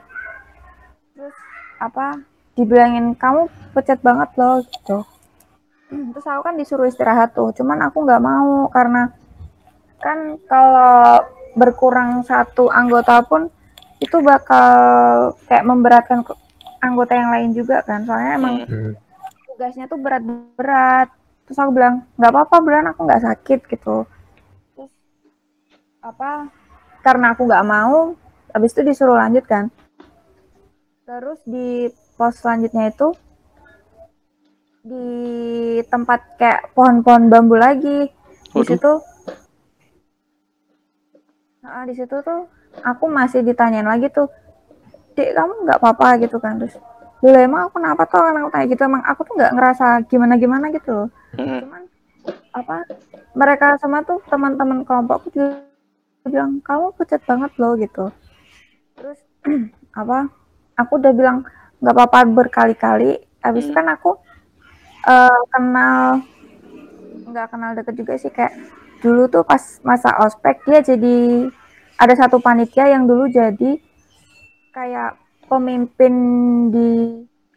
[1.14, 1.36] Terus
[1.82, 2.22] apa
[2.54, 4.98] dibilangin kamu pecat banget loh gitu.
[6.14, 9.10] Terus aku kan disuruh istirahat tuh cuman aku nggak mau karena
[10.00, 11.24] kan kalau
[11.54, 13.48] berkurang satu anggota pun
[14.02, 14.68] itu bakal
[15.46, 16.20] kayak memberatkan
[16.82, 18.06] anggota yang lain juga kan.
[18.06, 18.92] Soalnya emang hmm.
[19.50, 21.10] tugasnya tuh berat-berat
[21.44, 24.08] terus aku bilang nggak apa-apa bulan aku nggak sakit gitu.
[24.76, 24.92] Terus
[26.00, 26.48] apa
[27.04, 28.16] karena aku nggak mau
[28.50, 29.68] habis itu disuruh lanjut kan.
[31.04, 33.12] Terus di pos selanjutnya itu
[34.84, 35.08] di
[35.88, 38.12] tempat kayak pohon-pohon bambu lagi
[38.52, 39.00] di situ
[41.64, 42.44] Nah, di situ tuh
[42.84, 44.28] aku masih ditanyain lagi tuh
[45.16, 46.20] dek kamu nggak apa-apa?
[46.20, 46.76] gitu kan terus
[47.24, 48.20] dulu emang aku kenapa tuh?
[48.20, 51.08] Orang tanya gitu emang aku tuh nggak ngerasa gimana gimana gitu loh.
[51.62, 51.82] cuman
[52.54, 52.76] apa
[53.34, 55.66] mereka semua tuh teman-teman kelompokku juga
[56.24, 58.08] bilang kamu pucat banget loh gitu.
[58.96, 59.18] Terus
[60.00, 60.30] apa
[60.78, 61.44] aku udah bilang
[61.82, 63.20] nggak apa-apa berkali-kali.
[63.44, 63.76] Habis itu Hmm.
[63.76, 64.10] kan aku
[65.04, 66.22] eh, kenal
[67.24, 68.54] nggak kenal deket juga sih kayak
[69.02, 71.48] dulu tuh pas masa ospek dia jadi
[72.00, 73.76] ada satu panitia yang dulu jadi
[74.72, 75.16] kayak
[75.46, 76.14] pemimpin
[76.72, 76.90] di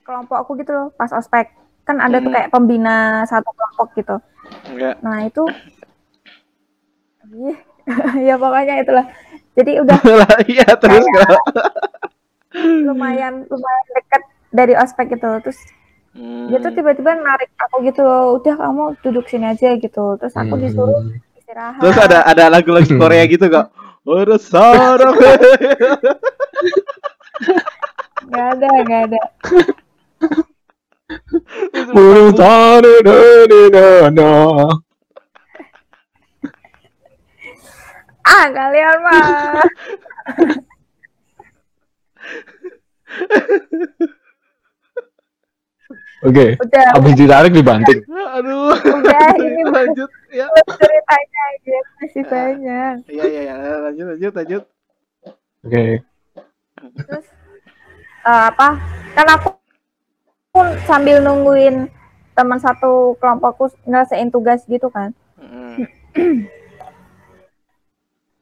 [0.04, 1.52] kelompok aku gitu loh pas ospek
[1.88, 2.36] kan ada tuh Hmm.
[2.36, 4.15] kayak pembina satu kelompok gitu
[4.67, 4.95] Enggak.
[5.00, 5.43] nah itu
[8.28, 9.06] ya pokoknya itulah
[9.54, 9.97] jadi udah
[10.52, 11.04] iya terus
[12.88, 15.60] lumayan lumayan deket dari ospek gitu terus
[16.17, 16.50] Hmm.
[16.50, 18.02] dia tuh tiba-tiba narik aku gitu
[18.41, 21.13] udah kamu duduk sini aja gitu terus aku disuruh Hmm.
[21.38, 23.69] istirahat Terus ada ada lagu-lagu Korea gitu kok.
[24.02, 25.13] Urus sarang.
[28.26, 29.19] nggak ada nggak ada
[31.94, 34.34] Burung tani dani dana.
[38.28, 39.63] ah kalian mah
[46.26, 46.58] Oke.
[46.58, 48.02] udah Habis ditarik dibanting.
[48.10, 48.74] Aduh.
[48.74, 50.46] udah ini lanjut ya.
[50.66, 54.63] ceritanya aja masih banyak Iya iya iya lanjut lanjut lanjut.
[55.63, 55.86] Oke.
[56.78, 57.26] terus
[58.24, 58.68] eh, apa
[59.13, 59.50] kan aku
[60.86, 61.89] sambil nungguin
[62.32, 65.86] teman satu kelompokku ngerasain tugas gitu kan Mm.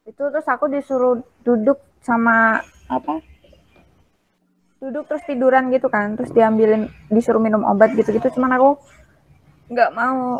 [0.06, 3.20] itu terus aku disuruh duduk sama apa
[4.78, 8.70] duduk terus tiduran gitu kan terus diambilin disuruh minum obat gitu gitu cuman aku
[9.68, 10.40] nggak mau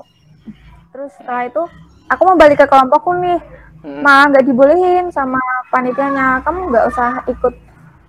[0.94, 1.64] terus setelah itu
[2.08, 3.40] aku mau balik ke kelompokku nih
[3.86, 4.02] Mm.
[4.02, 5.38] malah nggak dibolehin sama
[5.70, 7.54] panitianya kamu nggak usah ikut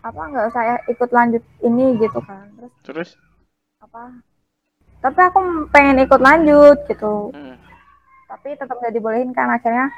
[0.00, 3.10] apa nggak usah ikut lanjut ini gitu kan terus Terus.
[3.96, 4.12] Apa
[5.00, 5.38] tapi aku
[5.72, 7.56] pengen ikut lanjut gitu Mm.
[8.28, 9.88] tapi tetap nggak dibolehin kan akhirnya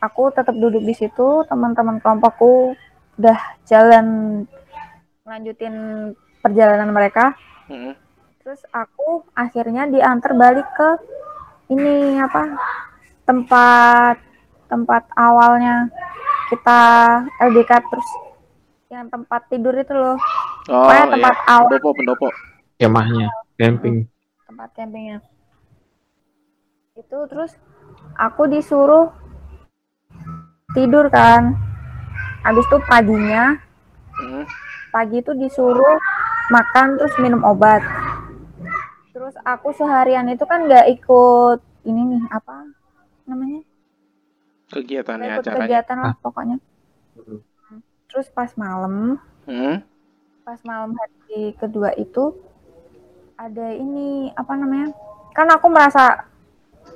[0.00, 2.72] aku tetap duduk di situ teman-teman kelompokku
[3.20, 3.36] udah
[3.68, 4.06] jalan
[5.28, 5.74] lanjutin
[6.40, 7.36] perjalanan mereka
[7.68, 7.92] Mm.
[8.40, 10.88] terus aku akhirnya diantar balik ke
[11.68, 12.48] ini apa
[13.28, 14.16] tempat
[14.72, 15.84] tempat awalnya
[16.48, 16.80] kita
[17.44, 18.08] LDK terus
[18.88, 20.16] yang tempat tidur itu loh
[20.70, 21.12] Oh Pokoknya iya.
[21.18, 22.28] tempat awal Pendopo pendopo.
[22.82, 24.10] Kemahnya, camping.
[24.44, 25.18] tempat campingnya
[26.92, 27.56] itu terus
[28.14, 29.08] aku disuruh
[30.70, 31.56] tidur kan
[32.42, 33.56] habis itu paginya
[34.14, 34.44] Mm.
[34.90, 35.96] pagi itu disuruh
[36.48, 37.80] makan terus minum obat
[39.10, 42.66] terus aku seharian itu kan nggak ikut ini nih apa
[43.24, 43.64] namanya
[44.68, 45.60] Kegiatannya ikut acaranya.
[45.64, 46.18] kegiatan lah Ah.
[46.18, 46.56] pokoknya
[48.06, 49.80] terus pas malam Mm.
[50.42, 52.36] pas malam hari kedua itu
[53.42, 54.94] ada ini apa namanya
[55.34, 56.30] kan aku merasa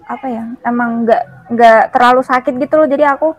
[0.07, 3.35] apa ya emang nggak nggak terlalu sakit gitu loh jadi aku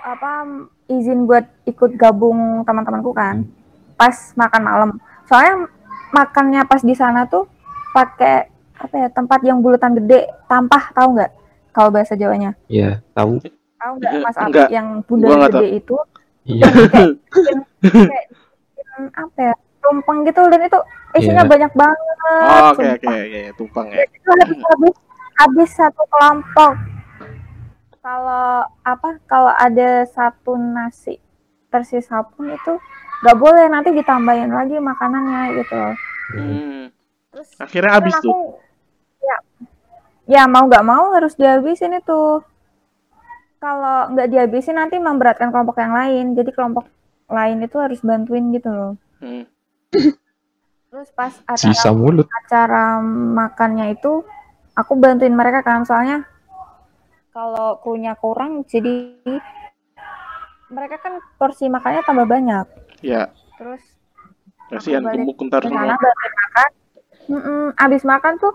[0.00, 0.48] apa
[0.88, 3.44] izin buat ikut gabung teman-temanku kan
[4.00, 4.90] pas makan malam.
[5.28, 5.68] Soalnya
[6.14, 7.44] makannya pas di sana tuh
[7.92, 8.48] pakai
[8.78, 11.32] apa ya tempat yang bulutan gede tampah tahu nggak
[11.76, 12.56] kalau bahasa Jawanya?
[12.70, 13.36] Iya, tahu.
[13.76, 15.96] tahu nggak mas Abi yang bundar gede itu?
[16.48, 16.64] Iya.
[16.72, 17.12] kayak
[17.84, 18.26] kayak
[18.72, 19.54] bikin apa ya
[19.88, 20.78] tumpeng gitu dan itu
[21.14, 21.48] isinya Iya.
[21.48, 24.04] banyak banget Oh, oke oke oke tumpang ya.
[24.04, 24.94] itu habis habis
[25.34, 26.72] habis satu kelompok
[27.98, 28.46] kalau
[28.82, 31.16] apa kalau ada satu nasi
[31.68, 32.72] tersisa pun itu
[33.18, 35.80] nggak boleh nanti ditambahin lagi makanannya gitu.
[36.30, 36.84] Hmm.
[37.28, 38.36] terus Akhirnya habis aku tuh.
[39.18, 39.36] ya
[40.28, 42.44] ya mau nggak mau harus dihabisin itu
[43.58, 46.86] kalau nggak dihabisin nanti memberatkan kelompok yang lain jadi kelompok
[47.26, 49.42] lain itu harus bantuin gitu loh Hmm.
[50.88, 52.26] Terus pas acara Sisa mulut.
[52.34, 53.00] acara
[53.32, 54.24] makannya itu
[54.72, 56.24] aku bantuin mereka kan soalnya
[57.30, 59.14] kalau krunya kurang jadi
[60.68, 62.66] mereka kan porsi makannya tambah banyak
[62.98, 63.78] Ya, terus
[64.68, 65.94] kasihan gemuk ntar ke semua.
[65.94, 66.70] bantuin makan
[67.78, 68.52] abis makan tuh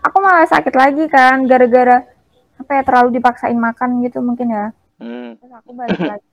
[0.00, 2.06] aku malah sakit lagi kan gara-gara
[2.54, 5.34] apa ya terlalu dipaksain makan gitu mungkin ya Hmm.
[5.34, 6.30] terus aku balik lagi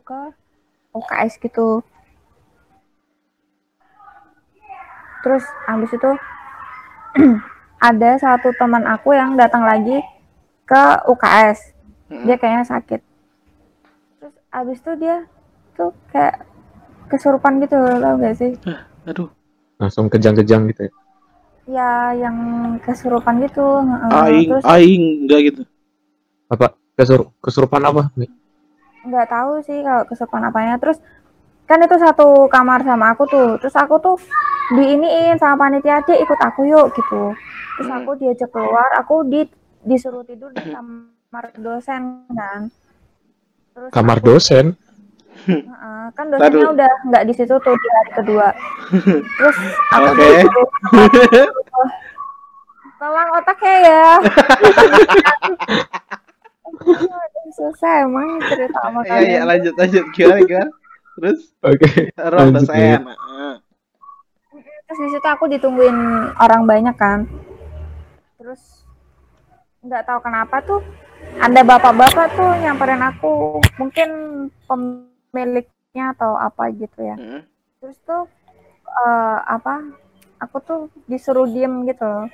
[0.00, 0.20] ke
[0.90, 1.84] UKS gitu
[5.20, 6.10] terus habis itu
[7.80, 10.00] ada satu teman aku yang datang lagi
[10.64, 11.76] ke UKS
[12.10, 12.26] Hmm.
[12.26, 13.00] dia kayaknya sakit
[14.18, 15.30] terus habis itu dia
[15.78, 16.42] tuh kayak
[17.06, 18.58] kesurupan gitu tau gak sih
[19.06, 19.30] Aduh,
[19.78, 20.92] Langsung kejang-kejang gitu ya.
[21.70, 22.34] ya yang
[22.82, 24.10] kesurupan gitu heeh.
[24.26, 25.62] aing terus aing enggak gitu.
[26.50, 26.74] Apa?
[26.98, 28.10] Kesur kesurupan apa?
[29.00, 30.98] nggak tahu sih kalau kesurupan apanya terus
[31.64, 34.18] kan itu satu kamar sama aku tuh terus aku tuh
[34.70, 37.34] diiniin sama panitia dia ikut aku yuk gitu
[37.72, 37.98] terus Hmm.
[37.98, 39.48] aku diajak keluar aku di
[39.82, 42.68] disuruh tidur di kamar dosen kan
[43.72, 44.76] terus Kamar aku- dosen.
[45.40, 46.74] Heeh, kan dosennya Taduh.
[46.74, 48.46] udah nggak di situ tuh di hari kedua
[49.32, 49.56] terus
[49.94, 50.20] aku Oke.
[50.20, 50.68] disuruh
[52.96, 54.04] tolong otaknya ya
[57.50, 60.68] susah emang cerita sama Iya iya kalian lanjut lanjut gimana gimana.
[61.12, 61.88] Terus Oke.
[62.12, 62.76] dosen.
[62.76, 62.98] ya.
[64.90, 65.94] Terus di situ aku ditungguin
[66.34, 67.22] orang banyak kan.
[68.34, 68.82] Terus
[69.86, 70.82] nggak tahu kenapa tuh
[71.38, 74.10] ada bapak-bapak tuh nyamperin aku mungkin
[74.66, 77.14] pemiliknya atau apa gitu ya.
[77.14, 77.46] Heeh.
[77.78, 78.26] terus tuh
[78.90, 79.94] eh, apa
[80.42, 82.26] aku tuh disuruh diem gitu loh.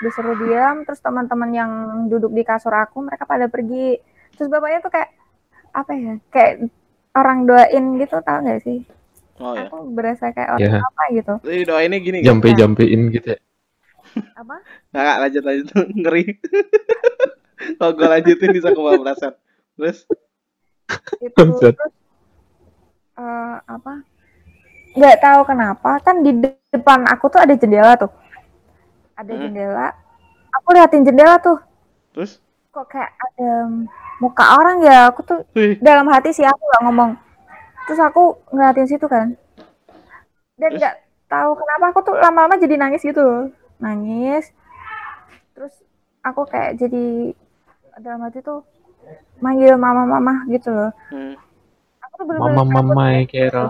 [0.00, 1.70] Disuruh diam terus teman-teman yang
[2.08, 4.00] duduk di kasur aku mereka pada pergi.
[4.32, 5.12] Terus bapaknya tuh kayak
[5.76, 6.72] apa ya kayak
[7.12, 8.80] orang doain gitu tau gak sih
[9.38, 9.66] Oh ya.
[9.66, 10.80] aku berasa kayak orang Ya.
[10.80, 12.18] apa gitu Jadi doainnya gini.
[12.20, 12.26] kan?
[12.28, 13.38] Jampe-jampein gitu ya.
[14.34, 14.56] apa
[14.90, 15.66] Nggak, nggak, lanjut lanjut
[16.02, 16.24] ngeri.
[17.78, 19.34] Kalau gue lanjutin bisa kebawa perasaan.
[19.72, 19.98] Terus
[21.18, 21.94] itu terus
[23.16, 23.92] eh, apa
[24.92, 26.36] nggak tahu kenapa kan di
[26.68, 28.12] depan aku tuh ada jendela tuh
[29.14, 29.42] ada Hmm.
[29.42, 29.88] jendela
[30.52, 31.56] aku liatin jendela tuh
[32.12, 32.36] Terus?
[32.68, 33.72] kok kayak ada
[34.18, 35.80] muka orang ya aku tuh Wih.
[35.80, 37.10] dalam hati sih aku nggak ngomong
[37.92, 39.36] terus aku ngeliatin situ kan
[40.54, 43.44] dan nggak tahu kenapa aku tuh lama-lama jadi nangis gitu loh
[43.76, 44.48] nangis
[45.52, 45.76] terus
[46.20, 47.36] aku kayak jadi
[47.98, 48.64] dalam hati tuh
[49.38, 51.36] manggil mama-mama gitu loh Hmm.
[52.00, 53.22] aku tuh bener-bener Mama takut mama ya.
[53.26, 53.66] Kero.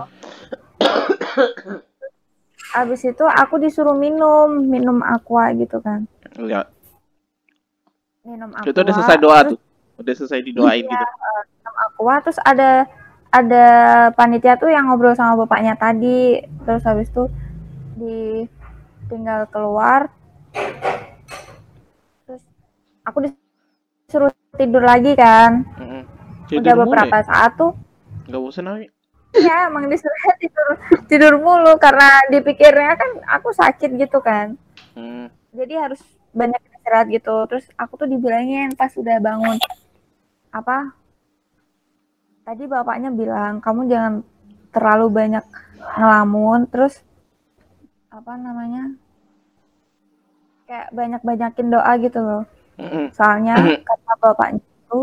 [2.73, 6.07] abis itu aku disuruh minum minum aqua gitu kan
[6.39, 6.65] Ya,
[8.23, 9.59] minum aqua itu udah selesai doa terus tuh.
[9.93, 10.89] Udah selesai didoain Iya.
[10.89, 11.05] gitu.
[11.53, 12.87] minum aqua terus ada
[13.33, 13.65] ada
[14.13, 16.37] panitia tuh yang ngobrol sama bapaknya tadi.
[16.69, 17.25] Terus habis itu
[17.97, 18.45] di
[19.09, 20.13] tinggal keluar.
[22.29, 22.45] Terus
[23.01, 25.65] aku disuruh tidur lagi kan.
[25.73, 26.05] Udah
[26.45, 27.25] Tidur mulu beberapa ya?
[27.25, 27.73] saat tuh.
[28.29, 28.87] Nggak bosan Ami?
[29.33, 30.67] ya emang disuruh tidur
[31.09, 31.73] tidur mulu.
[31.81, 34.53] Karena dipikirnya kan aku sakit gitu kan.
[34.93, 35.25] Hmm.
[35.49, 36.01] jadi harus
[36.37, 37.33] banyak istirahat gitu.
[37.49, 39.57] Terus aku tuh dibilangin pas udah bangun
[40.53, 40.93] apa
[42.43, 44.13] tadi bapaknya bilang kamu jangan
[44.73, 45.45] terlalu banyak
[45.99, 46.99] ngelamun terus
[48.09, 48.93] apa namanya
[50.67, 52.43] kayak banyak banyakin doa gitu loh
[52.79, 53.11] Heeh.
[53.13, 54.99] soalnya kata bapaknya itu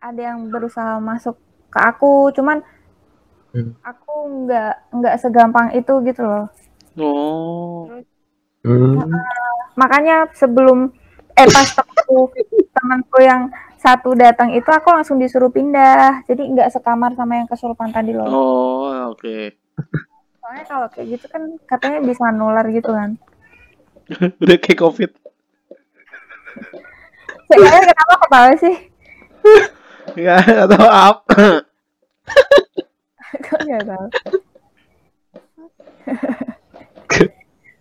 [0.00, 1.36] ada yang berusaha masuk
[1.72, 2.60] ke aku cuman
[3.56, 3.72] Hmm.
[3.80, 6.44] aku nggak nggak segampang itu gitu loh
[7.00, 7.88] Oh.
[8.60, 9.00] Hmm.
[9.72, 10.92] makanya sebelum
[11.32, 12.36] eh pas temanku
[12.76, 17.90] temanku yang satu datang itu aku langsung disuruh pindah jadi nggak sekamar sama yang kesurupan
[17.90, 19.52] tadi loh Oh, oke.
[20.40, 23.18] soalnya kalau kayak gitu kan katanya bisa nular gitu kan
[24.42, 25.10] Udah kayak Covid.
[27.46, 28.76] saya kenapa ketawa sih
[30.16, 31.66] Ya, atau apa?
[33.36, 34.06] kok nggak tahu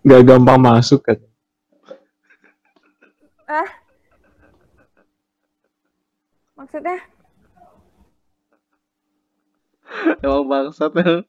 [0.01, 1.17] Gak gampang masuk kan.
[3.45, 3.69] ah
[6.55, 6.99] maksudnya
[10.25, 11.21] Emang bangsat ya.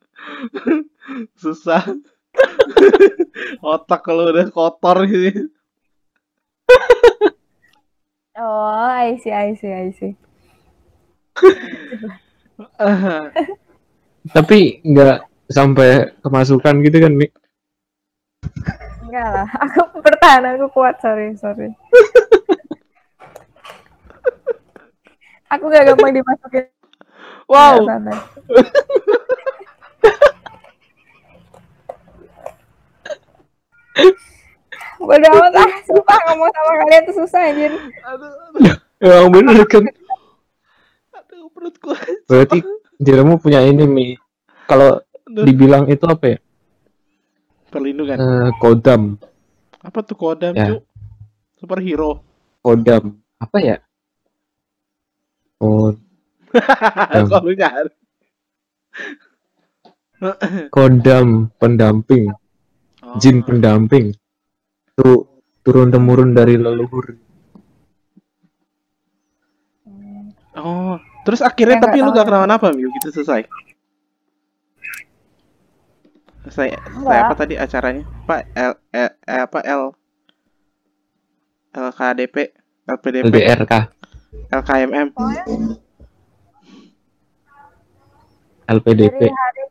[1.36, 1.84] Susah.
[3.60, 5.52] Otak kalau udah kotor gitu.
[8.40, 10.12] oh I see I see I see
[14.34, 15.18] Tapi nggak
[15.52, 17.28] sampai kemasukan gitu kan, Mi?
[19.06, 21.70] enggak lah aku bertahan aku kuat sorry sorry
[25.52, 26.66] aku gak gampang dimasukin
[27.46, 27.86] Wow.
[34.96, 37.72] Bodoh amat ah, sumpah ngomong sama kalian tuh susah anjir.
[38.02, 39.84] Aduh, aduh, Emang bener kan.
[41.12, 41.92] aduh perutku.
[42.26, 42.64] Berarti
[42.96, 44.06] dirimu punya ini, Mi.
[44.66, 46.38] Kalau dibilang itu apa ya?
[47.70, 48.16] Perlindungan.
[48.18, 49.20] Eh, kodam.
[49.84, 50.74] Apa tuh kodam, Ya.
[50.74, 50.82] Cuk?
[51.60, 52.24] Superhero.
[52.64, 53.20] Kodam.
[53.38, 53.76] Apa ya?
[55.60, 55.88] Oh,
[57.12, 57.92] Kalau lu nyari.
[60.72, 62.32] kodam pendamping,
[63.04, 63.16] Oh.
[63.20, 64.16] jin pendamping.
[64.96, 65.28] Itu
[65.60, 67.16] turun temurun dari leluhur.
[70.56, 70.96] Oh,
[71.28, 73.44] terus akhirnya Ya, tapi lu gak kenapa-napa, Miu, gitu selesai.
[76.48, 78.02] Selesai, selesai apa tadi acaranya?
[78.24, 79.82] Pak L, eh, eh, apa L
[81.76, 82.36] LKDP,
[82.88, 83.84] LPDP, LDR kah?
[84.48, 85.06] LKMM.
[85.12, 85.44] Pokoknya
[88.66, 89.14] LPDP.
[89.22, 89.62] dari hari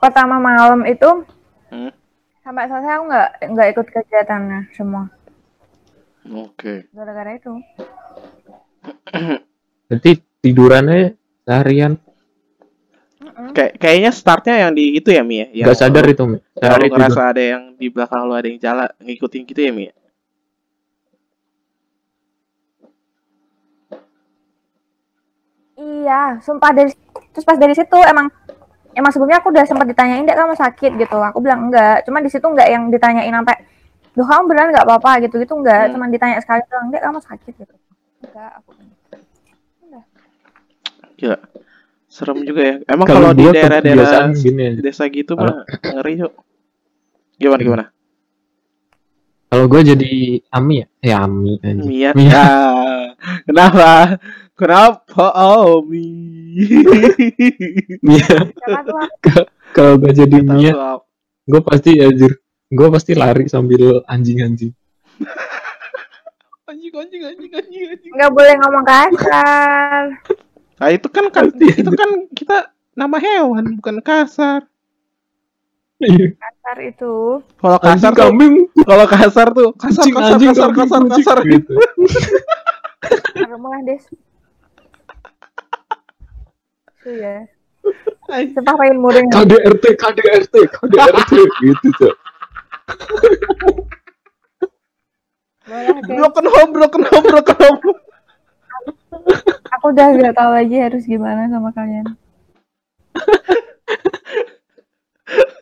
[0.00, 1.28] pertama malam itu
[1.68, 1.92] Hmm.
[2.40, 5.06] sampai selesai aku nggak nggak ikut kegiatannya semua
[6.26, 6.90] Oke.
[6.90, 7.52] gara-gara itu.
[9.86, 11.94] Berarti tidurannya seharian.
[13.54, 15.64] Kayak kayaknya startnya yang di itu ya, Mi ya?
[15.68, 16.38] Nggak sadar itu, Mi.
[16.58, 19.84] Kalau Sehari ngerasa ada yang di belakang lu ada yang jalan ngikutin gitu ya, Mi?
[19.88, 19.92] ya?
[26.00, 26.90] Iya, sumpah dari
[27.30, 28.32] terus pas dari situ emang
[28.96, 31.16] emang sebelumnya aku udah sempat ditanyain dek kamu sakit gitu.
[31.20, 33.56] Aku bilang enggak, cuman di situ enggak yang ditanyain sampai
[34.10, 35.92] Duh kamu beneran nggak apa-apa gitu gitu enggak, Hmm.
[35.94, 37.74] cuman ditanya sekali doang, dek kamu sakit gitu.
[38.26, 38.70] Enggak, aku
[41.20, 41.38] Gila.
[42.10, 42.74] Serem juga ya.
[42.90, 44.32] Emang Kalau di daerah-daerah
[44.80, 46.32] desa gitu mah ngeri yuk.
[47.38, 47.84] Gimana gimana?
[49.50, 50.14] Kalau gue jadi
[50.54, 50.86] Ami ya?
[51.02, 51.90] Ya Ami anjing.
[51.90, 52.10] Mia.
[52.14, 52.30] Mia.
[52.30, 52.46] Ya.
[53.50, 53.90] Kenapa?
[54.54, 55.26] Kenapa?
[55.34, 56.06] Oh, Mi.
[58.06, 58.30] Mia.
[59.74, 61.02] Kalau gue jadi Mia,
[61.50, 62.38] gue pasti anjir.
[62.70, 64.70] Gue pasti lari sambil anjing-anjing.
[66.70, 68.12] Anjing anjing anjing anjing anjing.
[68.14, 70.22] nggak boleh ngomong kasar.
[70.78, 74.69] Nah, itu kan kan itu kan kita nama hewan bukan kasar.
[76.00, 76.32] Iya.
[76.32, 77.44] Kasar itu.
[77.60, 81.20] Kalau kasar tuh, kambing, kalau kasar tuh kasar kucing kasar anjing kasar kambing, kasar kucing,
[81.20, 81.38] kasar.
[81.44, 81.74] gitu.
[83.52, 84.04] Rumah des.
[87.00, 87.44] Itu ya.
[88.56, 89.28] Sumpah pengen muring.
[89.28, 91.32] KDRT, KDRT, KDRT
[91.68, 92.16] gitu tuh.
[96.08, 97.80] Broken home, broken home, broken home.
[99.76, 102.16] Aku udah gak tahu lagi harus gimana sama kalian.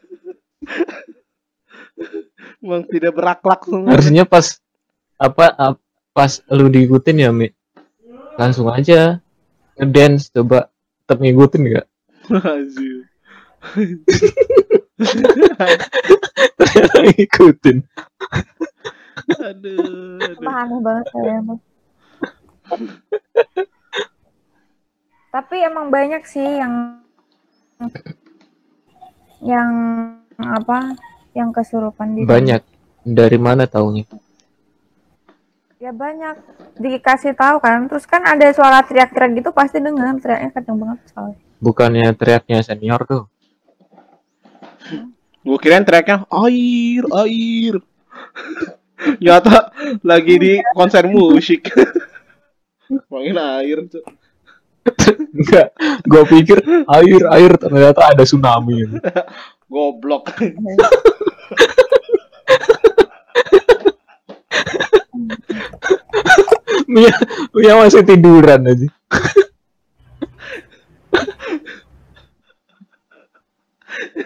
[2.62, 3.90] Emang tidak berakhlak semua.
[3.94, 4.58] Harusnya pas
[5.18, 5.82] apa ap-
[6.14, 7.50] pas lu diikutin ya Mi
[8.38, 9.18] langsung aja
[9.74, 10.70] ngedance coba
[11.02, 11.86] tetap ngikutin nggak
[12.46, 13.02] Anjir.
[17.02, 17.78] ngikutin
[19.38, 20.46] aduh, aduh.
[20.46, 21.58] Aneh banget kalian tuh.
[25.28, 27.02] Tapi emang banyak sih yang
[29.42, 29.70] yang
[30.38, 30.94] apa?
[31.34, 32.62] Yang kesurupan di banyak.
[33.02, 34.06] Dari mana taunya?
[35.78, 36.34] Ya banyak.
[36.78, 37.86] Dikasih tahu kan.
[37.90, 40.14] Terus kan ada suara teriak-teriak gitu pasti dengar.
[40.18, 41.38] Teriaknya kenceng banget soalnya.
[41.58, 43.26] Bukannya teriaknya senior tuh?
[45.42, 47.74] Gue kirain tracknya air, air.
[49.22, 49.70] Nyata
[50.02, 51.70] lagi di konser musik.
[52.90, 54.02] Ngomongin air tuh.
[55.36, 55.68] enggak.
[56.08, 56.58] Gua pikir
[56.88, 57.52] air air.
[57.60, 58.88] Ternyata ada tsunami
[59.68, 60.32] Goblok.
[66.88, 67.12] Mia
[67.52, 68.88] Mia masih tiduran aja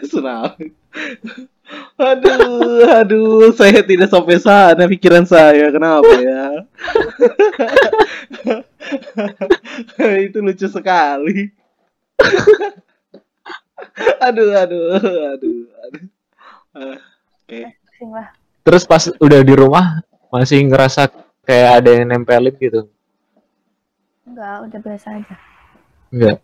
[0.03, 0.69] Tsunami.
[1.97, 5.73] Aduh, aduh, saya tidak sampai sana pikiran saya.
[5.73, 6.69] Kenapa ya?
[10.29, 11.49] Itu lucu sekali.
[14.27, 16.07] aduh, aduh, aduh, aduh.
[16.73, 17.61] Oke.
[18.03, 21.11] lah terus pas udah di rumah masih ngerasa
[21.45, 22.89] kayak ada yang nempelin gitu?
[24.23, 25.37] Enggak udah biasa aja.
[26.15, 26.39] Enggak.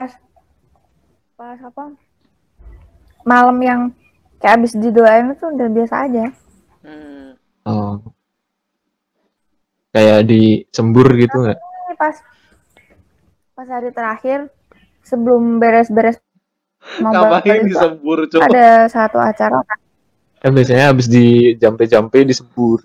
[0.00, 0.12] Pas
[1.36, 1.82] pas apa
[3.22, 3.80] malam yang
[4.42, 6.24] kayak abis didoain itu udah biasa aja.
[6.82, 7.38] Hmm.
[7.68, 8.00] oh.
[9.92, 11.60] Kayak disembur gitu nggak?
[11.60, 12.16] Ini pas
[13.52, 14.48] pas hari terakhir
[15.02, 16.18] sebelum beres-beres
[16.98, 18.46] mau Ngapain disembur coba?
[18.50, 19.78] ada satu acara kan
[20.42, 22.82] kan biasanya habis di jampe-jampe disembur.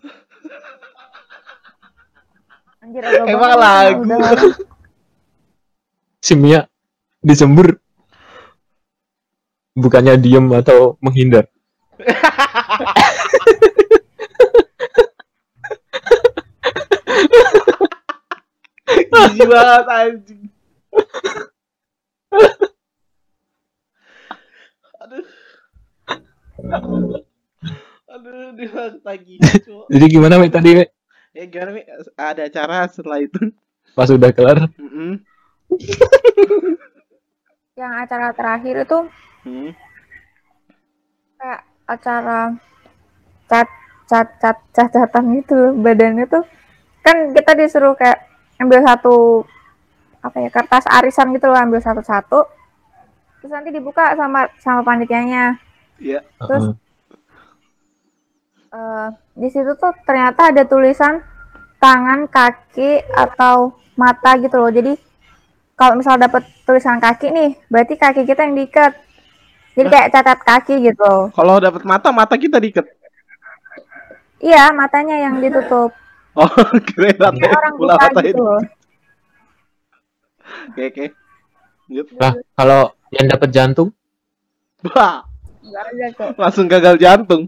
[2.85, 4.05] Anjir, Emang lagu.
[6.21, 6.69] si Mia
[7.25, 7.81] disembur.
[9.73, 11.49] Bukannya diem atau menghindar?
[19.49, 20.41] Banget anjing.
[24.97, 25.23] Aduh.
[28.07, 28.71] Aduh, dia
[29.01, 29.35] lagi.
[29.39, 29.85] cowok.
[29.87, 30.85] jadi gimana Mi tadi Mi?
[31.31, 31.81] Ya gimana Mi?
[32.13, 33.39] Ada acara setelah itu.
[33.89, 35.17] pas udah kelar Mm-mm.
[37.73, 38.99] yang acara terakhir itu
[39.41, 39.71] Hmm.
[41.33, 42.53] kayak acara
[43.47, 43.69] cat
[44.05, 46.43] cat cat cat catan gitu badannya tuh
[46.99, 48.21] kan kita disuruh kayak
[48.57, 49.15] ambil satu
[50.19, 52.39] apa ya kertas arisan gitu loh ambil satu-satu
[53.37, 55.57] terus nanti dibuka sama sama panitianya
[55.97, 56.21] Iya.
[56.37, 56.63] Terus?
[56.67, 56.75] Heeh.
[58.69, 61.23] Eh, di situ tuh ternyata ada tulisan
[61.77, 64.93] tangan kaki atau mata gitu loh jadi
[65.73, 68.93] kalau misal dapet tulisan kaki nih berarti kaki kita yang diikat
[69.73, 72.85] jadi kayak cacat kaki gitu Kalau dapat mata, mata kita diikat.
[74.37, 75.93] iya matanya yang ditutup
[76.33, 76.45] Oh,
[76.87, 78.41] keren orang buta mata gitu itu.
[78.41, 78.61] loh
[80.71, 81.05] Oke, oke.
[81.87, 82.07] Lanjut.
[82.19, 83.95] lah kalau yang dapat jantung
[84.91, 85.23] Wah,
[85.63, 87.43] Enggak ada kok langsung gagal jantung.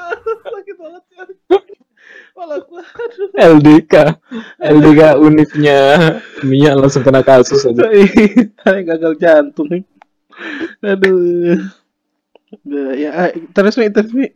[0.00, 1.24] Aduh, sakit banget ya.
[3.40, 3.94] LDK
[4.56, 5.78] LDK unitnya
[6.44, 7.84] Mia langsung kena kasus aja
[8.64, 9.84] Ada gagal jantung nih.
[10.82, 11.60] Aduh.
[12.98, 14.30] Ya, ah, terus nih, terus nih.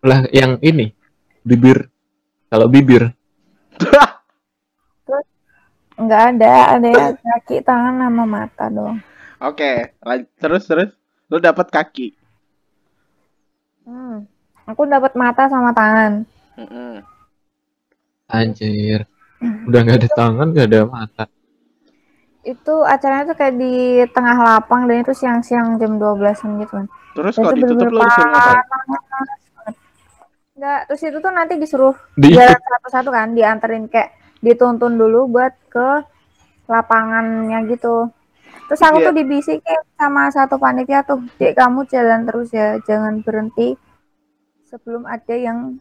[0.00, 0.92] lah yang ini
[1.42, 1.88] bibir
[2.48, 3.08] kalau bibir
[5.94, 8.98] Enggak ada ada yang kaki tangan sama mata dong
[9.38, 10.90] Oke, lan- terus terus.
[11.28, 12.12] Lu dapat kaki.
[13.84, 14.24] hmm.
[14.64, 16.24] aku dapat mata sama tangan
[16.56, 17.04] Mm-mm.
[18.28, 19.04] anjir
[19.68, 21.24] udah nggak ada tangan nggak ada mata
[22.44, 26.86] itu acaranya tuh kayak di tengah lapang dan itu siang-siang jam 12-an gitu kan.
[27.16, 28.62] Terus kalau itu ditutup lo disuruh ngapain?
[30.54, 35.50] Enggak, terus itu tuh nanti disuruh Di jalan satu-satu kan, dianterin kayak dituntun dulu buat
[35.66, 35.88] ke
[36.70, 38.12] lapangannya gitu.
[38.70, 39.06] Terus aku Iya.
[39.10, 43.76] tuh dibisikin sama satu panitia tuh, Dek kamu jalan terus ya, jangan berhenti
[44.64, 45.76] sebelum ada yang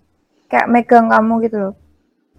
[0.49, 1.73] kayak megang kamu gitu loh.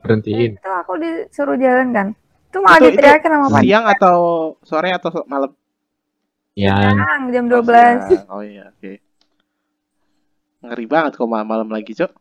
[0.04, 0.60] berhentiin.
[0.60, 2.08] Itu aku disuruh jalan kan.
[2.54, 4.18] Itu malah Itu- itu diteriakin sama panitia Siang atau
[4.62, 5.50] sore atau so- malam?
[6.54, 7.98] Ya, Siang, jam Oh, 12.
[8.06, 8.26] siang.
[8.30, 8.92] Oh iya, oke.
[10.62, 12.12] Ngeri banget kok ma- malam lagi, Cok.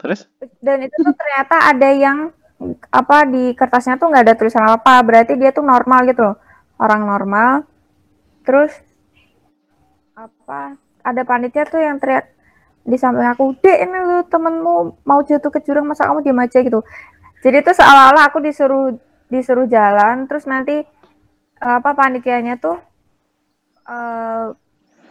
[0.00, 0.24] Terus?
[0.58, 2.32] Dan itu tuh ternyata ada yang
[2.88, 6.36] apa di kertasnya tuh nggak ada tulisan apa, berarti dia tuh normal gitu loh.
[6.76, 7.68] Orang normal.
[8.42, 8.72] Terus
[10.14, 10.72] apa
[11.02, 12.32] ada panitia tuh yang teriak
[12.80, 16.58] di samping aku, Dek ini lu temenmu mau jatuh ke jurang masa kamu diam aja
[16.58, 16.80] gitu.
[17.40, 18.96] Jadi itu seolah-olah aku disuruh
[19.34, 20.86] disuruh jalan, terus nanti
[21.58, 22.78] apa panitianya tuh
[23.88, 24.46] eh,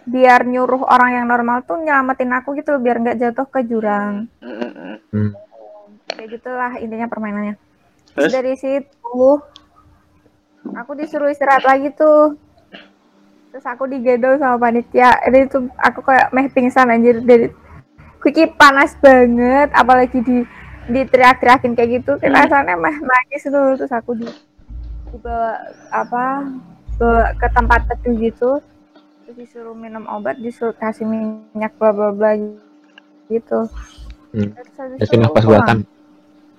[0.03, 4.27] biar nyuruh orang yang normal tuh nyelamatin aku gitu biar nggak jatuh ke jurang.
[4.43, 4.97] Mm, mm, mm.
[5.11, 5.31] hmm.
[6.11, 7.55] Kayak gitulah intinya permainannya.
[8.13, 8.29] Terus?
[8.29, 9.23] Terus dari situ
[10.75, 12.35] aku disuruh istirahat lagi tuh.
[13.53, 15.13] Terus aku digendong sama panitia.
[15.29, 17.47] Ini tuh aku kayak meh pingsan anjir dari
[18.23, 20.47] Kuki panas banget apalagi di
[20.89, 22.13] diteriak-teriakin kayak gitu.
[22.19, 22.33] Hmm.
[22.33, 24.27] Rasanya meh nangis tuh terus aku di
[25.13, 25.61] dibawa
[25.93, 26.49] apa
[26.97, 28.51] ke, ke tempat teduh gitu.
[29.23, 32.35] Terus disuruh minum obat, disuruh kasih minyak bla bla bla
[33.31, 33.69] gitu.
[34.33, 34.51] Hmm.
[34.97, 35.61] Terus nafas pulang.
[35.61, 35.77] buatan.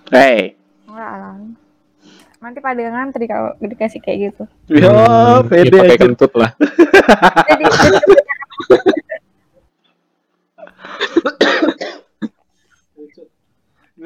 [0.08, 0.54] Hey.
[0.86, 1.34] Enggak lah.
[2.44, 4.44] Nanti pada ngantri kalau dikasih kayak gitu.
[4.74, 6.50] Ya, Hmm, ya, pede pakai kentut lah.
[7.48, 7.64] Jadi,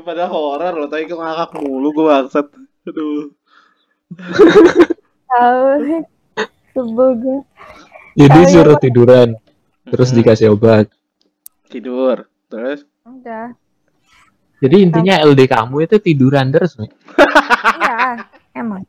[0.08, 2.46] pada horor loh, tapi kok ngakak mulu gue bangsat.
[2.88, 3.28] Aduh.
[5.28, 5.64] tahu
[6.72, 7.38] sebel gue.
[8.16, 9.28] Jadi Tahu ya, suruh tiduran,
[9.84, 10.16] terus Hmm.
[10.16, 10.88] dikasih obat.
[11.68, 12.24] tidur.
[12.48, 12.88] Terus?
[13.04, 13.52] Udah.
[14.64, 16.88] Jadi intinya LD kamu itu tiduran terus, Mi.
[17.78, 18.24] Iya,
[18.56, 18.88] emang.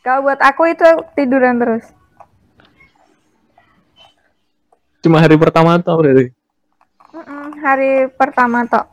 [0.00, 1.84] Kalau buat aku itu tiduran terus.
[5.04, 6.32] Cuma hari pertama tuh berarti.
[7.12, 8.88] Mm-mm, hari pertama tok.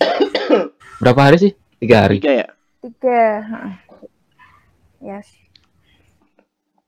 [1.02, 1.52] Berapa hari sih?
[1.78, 2.18] Tiga hari.
[2.18, 2.48] Tiga ya?
[2.80, 3.22] Tiga.
[3.42, 3.74] heeh.
[5.00, 5.28] Yes.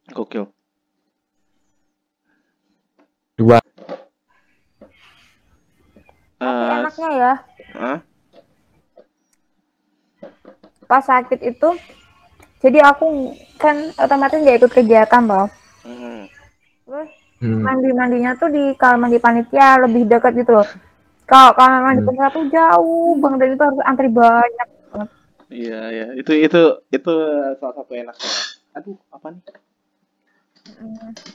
[0.09, 0.49] Gokil.
[3.35, 3.59] Dua.
[3.61, 3.73] Tapi
[6.39, 7.33] Eh, enaknya ya,
[7.73, 7.99] Hah?
[10.85, 11.69] pas sakit itu,
[12.61, 15.49] jadi aku kan otomatis nggak ikut kegiatan loh.
[15.83, 16.29] Hmm.
[16.85, 17.61] Terus Hmm.
[17.61, 20.69] mandi mandinya tuh di kamar mandi panitia lebih dekat gitu loh.
[21.27, 22.31] Kalau kamar mandi Hmm.
[22.31, 24.69] tuh jauh bang dan itu harus antri banyak.
[25.51, 26.07] Iya, iya.
[26.15, 26.61] Itu itu
[26.91, 27.13] itu
[27.59, 28.31] salah satu enaknya.
[28.79, 29.43] Aduh, apa nih?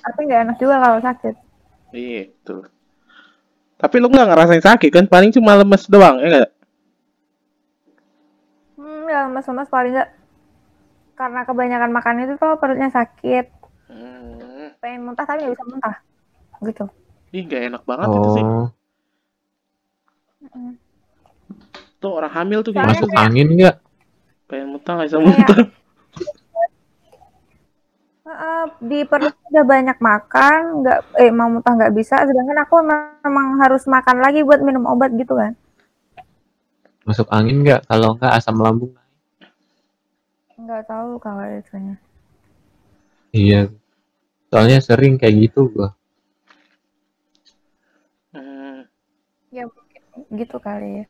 [0.04, 1.36] Tapi nggak enak juga kalau sakit.
[1.92, 2.56] Iya, itu.
[3.80, 5.06] Tapi lu nggak ngerasain sakit kan?
[5.12, 6.52] Paling cuma lemes doang, ya nggak?
[8.80, 10.10] Hmm, ya mas-mas paling nggak
[11.20, 13.46] karena kebanyakan makan itu tuh perutnya sakit,
[13.92, 14.74] Hmm.
[14.82, 15.96] pengen muntah tapi nggak bisa muntah,
[16.66, 16.86] gitu.
[17.36, 18.46] Ih, nggak enak banget itu sih.
[22.02, 23.18] Tuh orang hamil tuh gimana masuk sih?
[23.20, 23.76] angin nggak?
[24.50, 25.58] Pengen muntah nggak bisa muntah.
[28.22, 33.18] Heeh, di perut udah banyak makan, nggak eh mau muntah nggak bisa, sedangkan aku emang,
[33.26, 35.54] emang harus makan lagi buat minum obat gitu kan.
[37.02, 37.82] Masuk angin nggak?
[37.90, 38.94] Kalau nggak asam lambung.
[40.58, 41.98] Nggak tahu kalau itunya.
[43.34, 43.74] Iya.
[44.54, 45.96] Soalnya sering kayak gitu gua.
[48.32, 48.86] Hmm,
[49.52, 51.06] Ya mungkin gitu kali ya.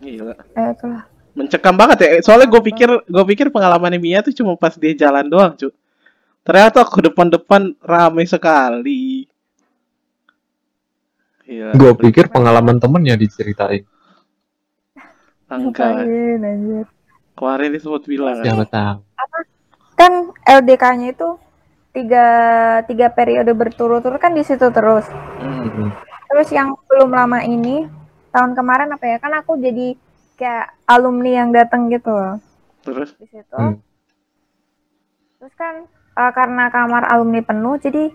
[0.00, 0.34] gila.
[0.56, 1.04] Eh, itulah.
[1.36, 2.10] Mencekam banget ya.
[2.24, 5.68] Soalnya gue pikir gue pikir pengalaman Mia tuh cuma pas dia jalan doang, cu.
[6.40, 9.28] Ternyata ke depan-depan ramai sekali.
[11.50, 11.74] Iya.
[11.74, 13.82] Gua pikir pengalaman temennya diceritain.
[15.50, 16.86] Anjir.
[17.34, 18.38] Kemarin dia sempat bilang.
[18.38, 18.46] kan.
[18.46, 18.98] Siapa tahu.
[20.00, 20.12] kan
[20.48, 21.36] LDK-nya itu
[21.92, 22.26] tiga
[22.88, 25.04] tiga periode berturut-turut kan di situ terus.
[25.42, 25.68] Hmm.
[25.68, 25.90] Hmm.
[26.40, 27.84] Terus yang belum lama ini
[28.32, 29.20] tahun kemarin apa ya?
[29.20, 29.92] Kan aku jadi
[30.40, 32.40] kayak alumni yang datang gitu loh
[32.80, 33.12] Terus?
[33.20, 33.52] di situ.
[33.52, 33.76] Hmm.
[35.36, 38.08] Terus kan eh, karena kamar alumni penuh jadi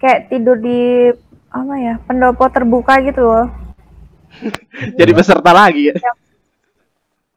[0.00, 1.12] kayak tidur di
[1.52, 3.52] apa ya pendopo terbuka gitu loh.
[4.96, 6.00] Jadi peserta lagi ya?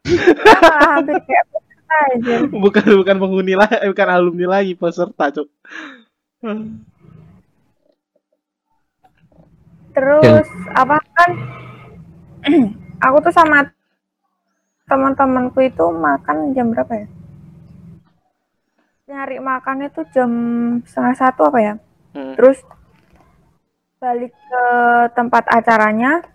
[0.08, 2.36] Malah hampir kayak peserta aja.
[2.48, 5.52] Bukan bukan penghuni lagi, bukan alumni lagi, peserta, cuk.
[9.94, 11.32] Terus apa kan
[13.06, 13.70] aku tuh sama
[14.90, 17.08] teman-temanku itu makan jam berapa ya?
[19.08, 20.32] Nyari makannya tuh jam
[20.84, 21.74] setengah satu apa ya?
[22.18, 22.34] Hmm.
[22.34, 22.58] Terus
[24.02, 24.66] balik ke
[25.14, 26.26] tempat acaranya.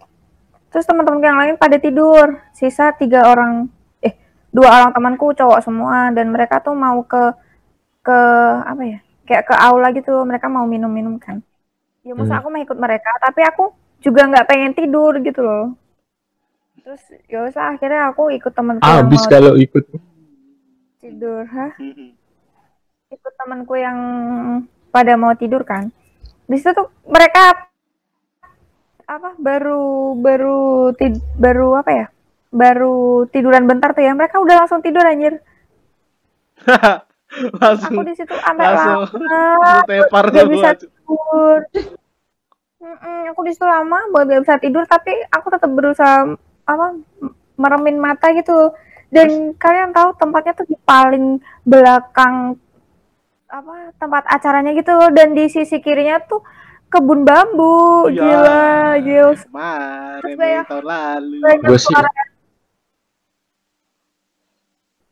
[0.70, 2.38] Terus teman-teman yang lain pada tidur.
[2.54, 3.66] Sisa tiga orang,
[4.04, 4.14] eh
[4.54, 7.34] dua orang temanku cowok semua dan mereka tuh mau ke
[8.06, 8.18] ke
[8.62, 8.98] apa ya?
[9.26, 10.14] Kayak ke aula gitu.
[10.24, 11.42] Mereka mau minum-minum kan.
[12.08, 12.40] Ya masa Hmm.
[12.40, 13.64] aku mau ikut mereka, tapi aku
[14.00, 15.64] juga nggak pengen tidur gitu loh.
[16.84, 19.84] Terus ya usah akhirnya aku ikut temanku Habis mau kalau ikut.
[21.02, 21.72] tidur, hah?
[21.78, 22.10] Hmm.
[23.08, 23.98] ikut temanku yang
[24.92, 25.88] pada mau tidur kan
[26.48, 27.68] di situ tuh mereka
[29.08, 30.58] apa baru baru
[30.92, 32.06] tid, baru apa ya
[32.52, 35.40] baru tiduran bentar tuh ya mereka udah langsung tidur anjir
[37.84, 39.24] aku langsung di situ sampai langsung lama langsung
[39.88, 40.97] tepar gak tuh bisa gua.
[41.08, 41.58] Tidur.
[42.78, 46.30] Mm-mm, aku di situ lama buat gak bisa tidur tapi aku tetap berusaha
[46.62, 46.86] apa
[47.56, 48.70] meremin mata gitu.
[49.08, 52.60] Dan kalian tahu tempatnya tuh di paling belakang
[53.48, 54.94] apa tempat acaranya gitu.
[55.10, 56.44] Dan di sisi kirinya tuh
[56.86, 58.06] kebun bambu.
[58.12, 58.20] Ya.
[58.20, 58.62] gila
[59.00, 59.32] gila.
[59.42, 61.36] Kemarin banyak- tahun lalu.
[61.40, 61.96] banyak Gua sih-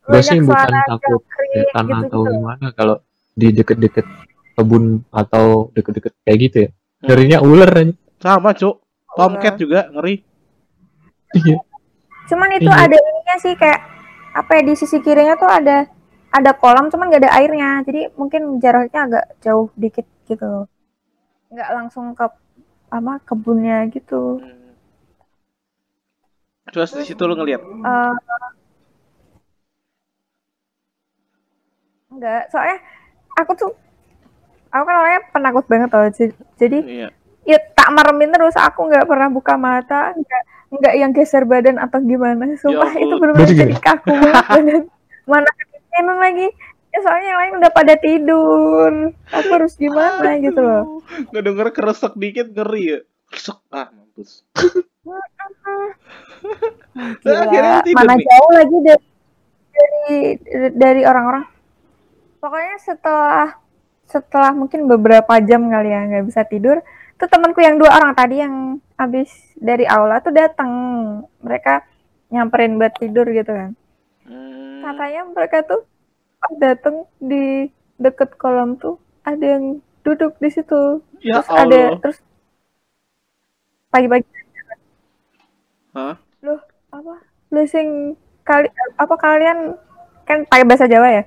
[0.07, 1.19] Gue sih bukan takut
[1.51, 2.67] setan gitu atau gitu gimana.
[2.79, 2.97] Kalau
[3.35, 4.07] di deket-deket
[4.57, 6.69] kebun atau deket-deket kayak gitu ya.
[6.69, 7.07] Hmm.
[7.07, 7.93] Ngerinya ular aja.
[8.17, 8.81] sama cuk
[9.13, 10.25] tomcat juga ngeri
[11.33, 11.57] Iya.
[12.27, 12.81] cuman itu Iya.
[12.83, 13.81] ada ininya sih kayak
[14.33, 15.85] apa ya di sisi kirinya tuh ada
[16.29, 20.65] ada kolam cuman gak ada airnya jadi mungkin jaraknya agak jauh dikit gitu
[21.49, 22.25] nggak langsung ke
[22.89, 24.73] apa kebunnya gitu Hmm.
[26.67, 28.15] terus di situ lu ngeliat Eh,
[32.11, 32.79] enggak soalnya
[33.37, 33.71] aku tuh
[34.71, 37.09] aku kan orangnya penakut banget J- jadi iya.
[37.47, 38.57] ya tak meremin terus.
[38.59, 42.57] Aku nggak pernah buka mata nggak nggak yang geser badan atau gimana.
[42.59, 43.03] Sumpah ampun.
[43.03, 44.83] itu benar-benar jadi kaku banget badan.
[45.31, 46.49] mana kedinginan lagi?
[46.95, 48.93] Ya soalnya yang lain udah pada tidur.
[49.35, 51.03] Aku harus gimana gitu loh.
[51.31, 52.99] Nggak denger keresek dikit ngeri ya.
[53.31, 53.59] Keresek.
[53.71, 54.43] Ah mampus.
[56.97, 58.25] Gila, akhirnya tidur mana nih.
[58.25, 60.19] jauh lagi dari
[60.73, 61.45] dari orang-orang.
[62.41, 63.49] Pokoknya setelah
[64.07, 66.79] setelah mungkin beberapa jam kali ya nggak bisa tidur
[67.19, 70.71] tuh temanku yang dua orang tadi yang habis dari aula tuh datang
[71.43, 71.83] mereka
[72.31, 73.71] nyamperin buat tidur gitu kan.
[74.27, 74.83] Hmm.
[74.83, 75.87] katanya mereka tuh
[76.59, 81.03] datang di deket kolam tuh ada yang duduk di situ.
[81.23, 81.99] Ya terus ada Allah.
[82.03, 82.19] terus
[83.91, 84.27] pagi-pagi.
[85.97, 86.15] Hah?
[86.45, 86.61] loh
[86.93, 87.15] apa?
[87.51, 88.15] Lu sing
[88.47, 89.75] kali apa kalian
[90.29, 91.25] kan pakai bahasa Jawa ya?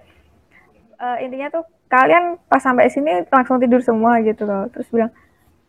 [0.99, 4.69] Eh, intinya tuh kalian pas sampai sini langsung tidur semua gitu loh.
[4.69, 5.11] Terus bilang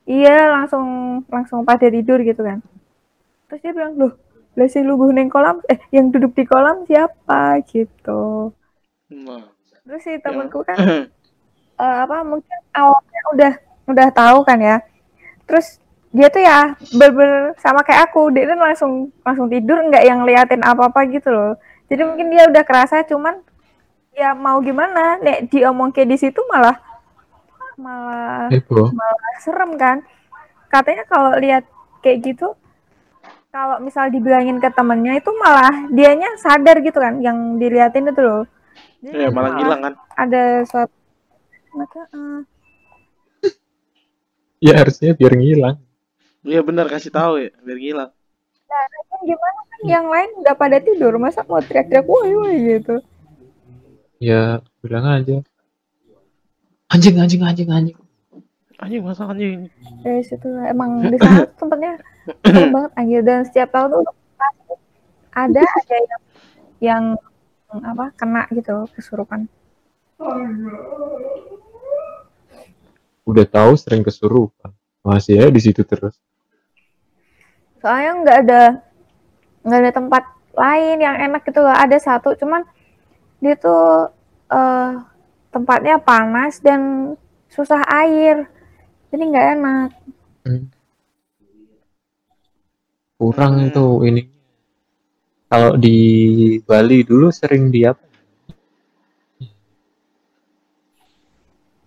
[0.05, 0.87] iya langsung
[1.33, 2.61] langsung pada tidur gitu kan.
[3.49, 4.12] Terus dia bilang loh
[4.59, 7.62] lah sing lubuh neng kolam eh yang duduk di kolam siapa?
[7.64, 8.53] Gitu.
[9.11, 9.43] Nah.
[9.81, 10.79] terus si temanku kan
[11.83, 13.53] eh, apa mungkin awalnya udah
[13.91, 14.77] udah tahu kan ya.
[15.49, 18.93] Terus dia tuh ya bener sama kayak aku dia tuh langsung
[19.23, 21.55] langsung tidur nggak yang liatin apa apa gitu loh.
[21.91, 23.43] Jadi mungkin dia udah kerasa cuman
[24.15, 25.19] ya mau gimana?
[25.23, 26.77] Nek diomong kayak di situ malah
[27.81, 28.49] malah
[28.93, 30.05] malah serem kan?
[30.69, 31.65] Katanya kalau lihat
[32.05, 32.55] kayak gitu
[33.51, 38.45] kalau misal dibilangin ke temennya itu malah dianya sadar gitu kan yang diliatin itu loh.
[39.03, 39.93] Jadi ya malah ngilang kan?
[40.15, 40.93] ada suatu
[41.75, 42.41] maka eh,
[44.61, 45.77] Ya harusnya biar ngilang.
[46.45, 48.11] iya benar kasih tahu ya biar ngilang.
[49.11, 53.01] Kan gimana kan yang lain nggak pada tidur masa mau teriak-teriak woi woi gitu
[54.21, 55.41] Ya bilang aja.
[56.93, 57.99] Anjing anjing anjing anjing.
[58.81, 59.68] anjing masa anjing
[60.01, 62.01] dari situ emang di sana tempatnya
[62.73, 64.05] banget anjir dan setiap tahun tuh
[65.37, 66.16] ada aja yang
[66.81, 67.05] yang
[67.85, 69.53] apa kena gitu kesurupan
[73.29, 74.73] Udah tahu sering kesurupan.
[75.05, 76.16] Masih ya di situ terus.
[77.81, 78.62] soalnya nggak ada
[79.64, 82.61] nggak ada tempat lain yang enak gitu loh ada satu cuman
[83.41, 84.12] dia tuh
[84.49, 84.93] eh,
[85.51, 87.12] tempatnya panas dan
[87.49, 88.47] susah air
[89.11, 89.91] jadi nggak enak
[90.41, 90.72] Hmm.
[93.20, 93.68] Kurang Hmm.
[93.68, 94.22] itu ini.
[95.53, 95.99] Kalau di
[96.64, 98.01] Bali dulu sering di apa?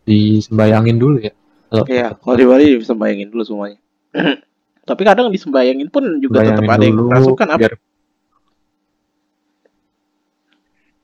[0.06, 1.34] Disembayangin dulu ya.
[1.74, 3.80] Kalau Iya, kalau di Bali bisa bayangin dulu semuanya.
[4.90, 7.60] Tapi kadang disembayangin pun juga tetap ada yang dulu kerasukan apa?
[7.66, 7.74] biar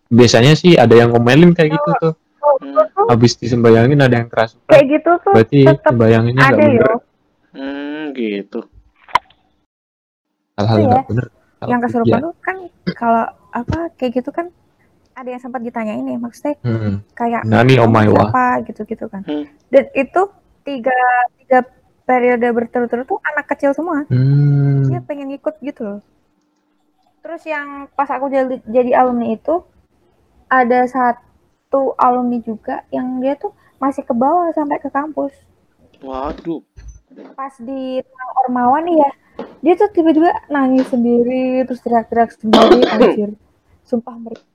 [0.10, 2.14] biasanya sih ada yang ngomelin kayak gitu tuh
[2.60, 2.76] Hmm,
[3.08, 6.94] habis disembayangin ada yang kerasukan kayak gitu tuh berarti tetap sembayanginnya nggak ada bener yo
[7.54, 8.60] hmm, gitu.
[10.56, 10.88] hal-hal Iya.
[10.90, 12.20] nggak bener Kalau yang kesurupan iya.
[12.22, 12.58] tuh kan
[12.94, 14.46] kalau apa kayak gitu kan
[15.14, 17.04] ada yang sempat ditanyain nih maksudnya Hmm.
[17.14, 18.16] kayak Nani kamu Omaiwa.
[18.28, 19.22] siapa gitu-gitu kan.
[19.24, 19.46] Hmm.
[19.68, 20.22] Dan itu
[20.64, 21.00] tiga
[21.38, 21.60] tiga
[22.04, 24.08] periode berturut-turut tuh anak kecil semua.
[24.08, 24.84] Hmm.
[24.86, 26.02] Dia pengen ikut gitu loh.
[27.20, 29.60] Terus yang pas aku jadi, jadi alumni itu
[30.50, 35.32] ada satu alumni juga yang dia tuh masih ke bawah sampai ke kampus.
[36.02, 36.66] Waduh.
[37.38, 39.10] Pas di tengah Ormawa nih ya,
[39.62, 43.32] dia tuh tiba-tiba nangis sendiri terus teriak-teriak sendiri anjir.
[43.86, 44.46] Sumpah mereka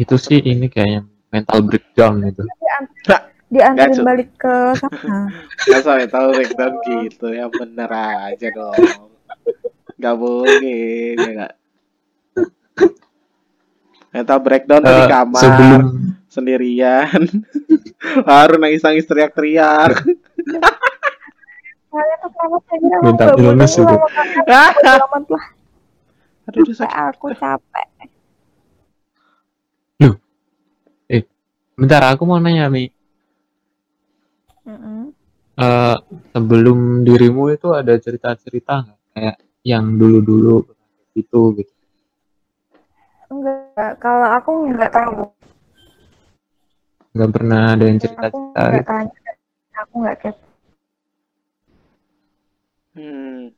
[0.00, 2.44] Itu sih ini kayaknya mental breakdown itu.
[3.08, 3.20] Nah,
[3.50, 4.06] diantarin Gacor.
[4.06, 5.16] balik ke sana.
[5.68, 8.76] Gak sampai tahu breakdown gitu ya bener aja dong.
[10.00, 11.52] Gak mungkin ya gak.
[14.10, 15.82] Mental breakdown di Eh, kamar sebelum
[16.26, 17.20] sendirian.
[18.26, 20.02] Baru nangis-nangis teriak-teriak.
[23.02, 23.86] Minta nggak film boleh mesum.
[23.86, 25.44] sama kalian bodo amat lah
[26.50, 27.14] Aduh, sakit.
[27.14, 27.90] Aku capek
[31.80, 32.92] bentar aku mau nanya Mi.
[34.68, 35.16] Mm-mm.
[35.56, 35.96] Eh,
[36.36, 40.68] sebelum dirimu itu ada cerita-cerita nggak kayak yang dulu-dulu
[41.16, 41.72] itu gitu.
[43.30, 45.22] Enggak kalau aku nggak tahu
[47.10, 48.86] Nggak pernah ada yang aku cerita-cerita nggak gitu.
[48.86, 49.30] tanya
[49.76, 50.48] aku nggak kepo
[52.90, 53.54] Hmm.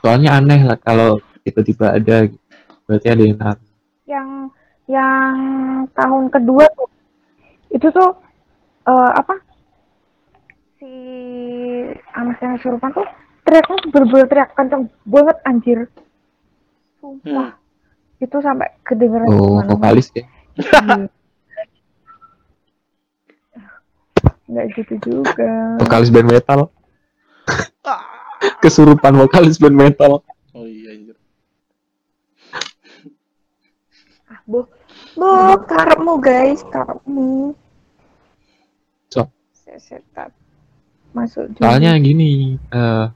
[0.00, 2.38] Soalnya aneh lah kalau tiba-tiba ada gitu.
[2.86, 3.58] Berarti ada yang tahu.
[4.06, 4.28] yang
[4.86, 5.34] yang
[5.90, 6.86] tahun kedua tuh
[7.68, 8.10] itu tuh
[8.86, 9.34] eh, apa
[10.78, 10.90] si
[12.10, 13.06] anak yang kesurupan tuh
[13.42, 15.78] teriaknya bener-bener teriak kenceng banget anjir
[16.98, 17.54] sumpah
[18.20, 20.24] itu sampai kedengeran Oh, vokalis ya.
[20.56, 21.08] Iya.
[24.50, 26.60] nggak gitu juga Vokalis band metal.
[27.86, 28.02] Ah.
[28.62, 30.26] Kesurupan vokalis band metal.
[30.52, 31.16] Oh iya, anjir.
[34.50, 34.66] bu
[35.14, 35.30] bu
[35.64, 37.54] karepmu guys karepmu
[39.06, 39.30] So.
[39.78, 40.34] setan
[41.14, 41.62] masuk juga.
[41.70, 43.06] Soalnya gini, eh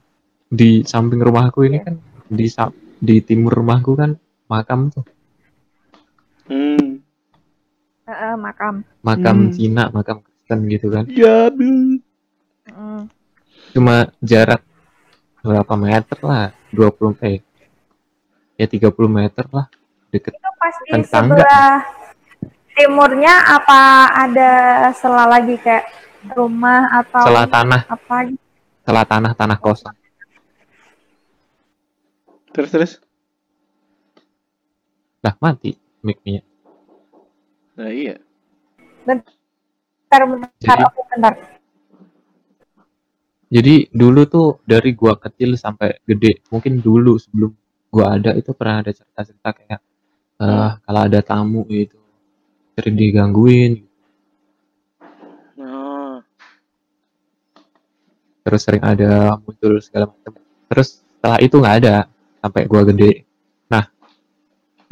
[0.49, 1.87] di samping rumahku ini Iya.
[1.91, 1.95] kan
[2.31, 2.47] di
[3.03, 4.15] di timur rumahku kan
[4.47, 5.05] makam tuh,
[6.45, 7.01] Hmm.
[8.05, 9.51] Heeh, makam makam Hmm.
[9.51, 11.09] Cina, makam Kristen gitu kan.
[11.09, 11.97] Ya, aduh.
[12.65, 13.03] Mm.
[13.73, 14.61] Cuma jarak
[15.41, 17.41] berapa meter lah, 20 eh
[18.55, 19.67] ya 30 meter lah
[20.09, 21.43] deket itu pas di Kan tangga.
[21.43, 21.77] sebelah
[22.71, 23.81] timurnya apa
[24.15, 24.53] ada
[24.93, 25.89] sela lagi kayak
[26.33, 28.41] rumah atau selah tanah, apa gitu?
[28.85, 29.97] selah tanah tanah kosong.
[32.53, 32.93] Terus terus.
[35.25, 35.73] Lah mati
[36.05, 36.45] mic-nya.
[37.75, 38.21] Nah, iya.
[39.05, 41.35] bentar bentar Jadi- bentar
[43.55, 47.55] Jadi dulu tuh dari gua kecil sampai gede, mungkin dulu sebelum
[47.87, 49.81] gua ada itu pernah ada cerita-cerita kayak
[50.35, 51.95] eh kalau ada tamu gitu
[52.75, 53.87] sering digangguin,
[55.55, 56.19] Oh.
[58.43, 60.35] terus sering ada muncul segala macam.
[60.67, 61.97] Terus setelah itu nggak ada
[62.43, 63.23] sampai gua gede.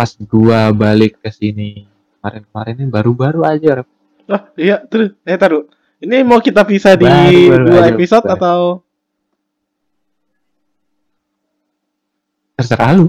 [0.02, 1.86] Nah, pas gua balik ke sini
[2.18, 3.88] kemarin-kemarin ini baru-baru aja Rep.
[4.26, 5.14] Ah, iya, terus.
[5.22, 5.70] Eh, taruh.
[6.02, 8.34] Ini mau kita pisah di Baru- baru dua aja, episode baru.
[8.34, 8.58] atau
[12.52, 13.06] terserah lu.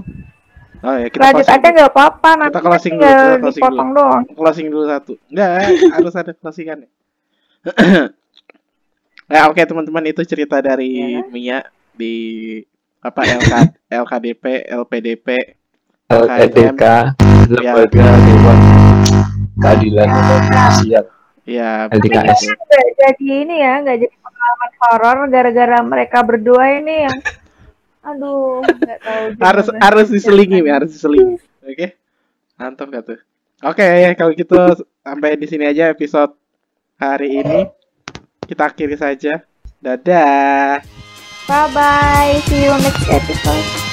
[0.84, 4.66] Oh ya, kita lanjut aja nggak apa-apa nanti closing dulu, kita closing dipotong doang closing
[4.70, 5.12] dulu satu.
[5.26, 5.50] Enggak,
[5.98, 6.78] harus ada closingan.
[9.26, 11.26] ya, oke teman-teman itu cerita dari Ya.
[11.26, 11.58] Mia
[11.90, 12.14] di
[13.02, 13.52] apa LK,
[13.90, 15.28] LKDP, LPDP.
[16.06, 17.72] LPDK, Ya.
[17.76, 18.58] Lembaga Dewan
[19.56, 20.08] Keadilan
[20.48, 21.04] Sosial,
[21.44, 22.40] Ya, LDKS.
[22.48, 27.18] nggak jadi ini ya nggak jadi pengalaman horor gara-gara mereka berdua ini yang
[28.04, 31.36] aduh nggak tahu harus harus diselingi, Mi, harus diselingi.
[31.64, 31.96] Oke.
[32.54, 33.18] Mantap gak tuh?
[33.64, 33.84] Oke,
[34.14, 34.56] kalau gitu
[35.02, 36.36] sampai di sini aja episode
[36.96, 37.60] hari ini.
[38.44, 39.40] Kita akhiri saja.
[39.80, 40.80] Dadah.
[41.44, 43.83] bye bye see you next episode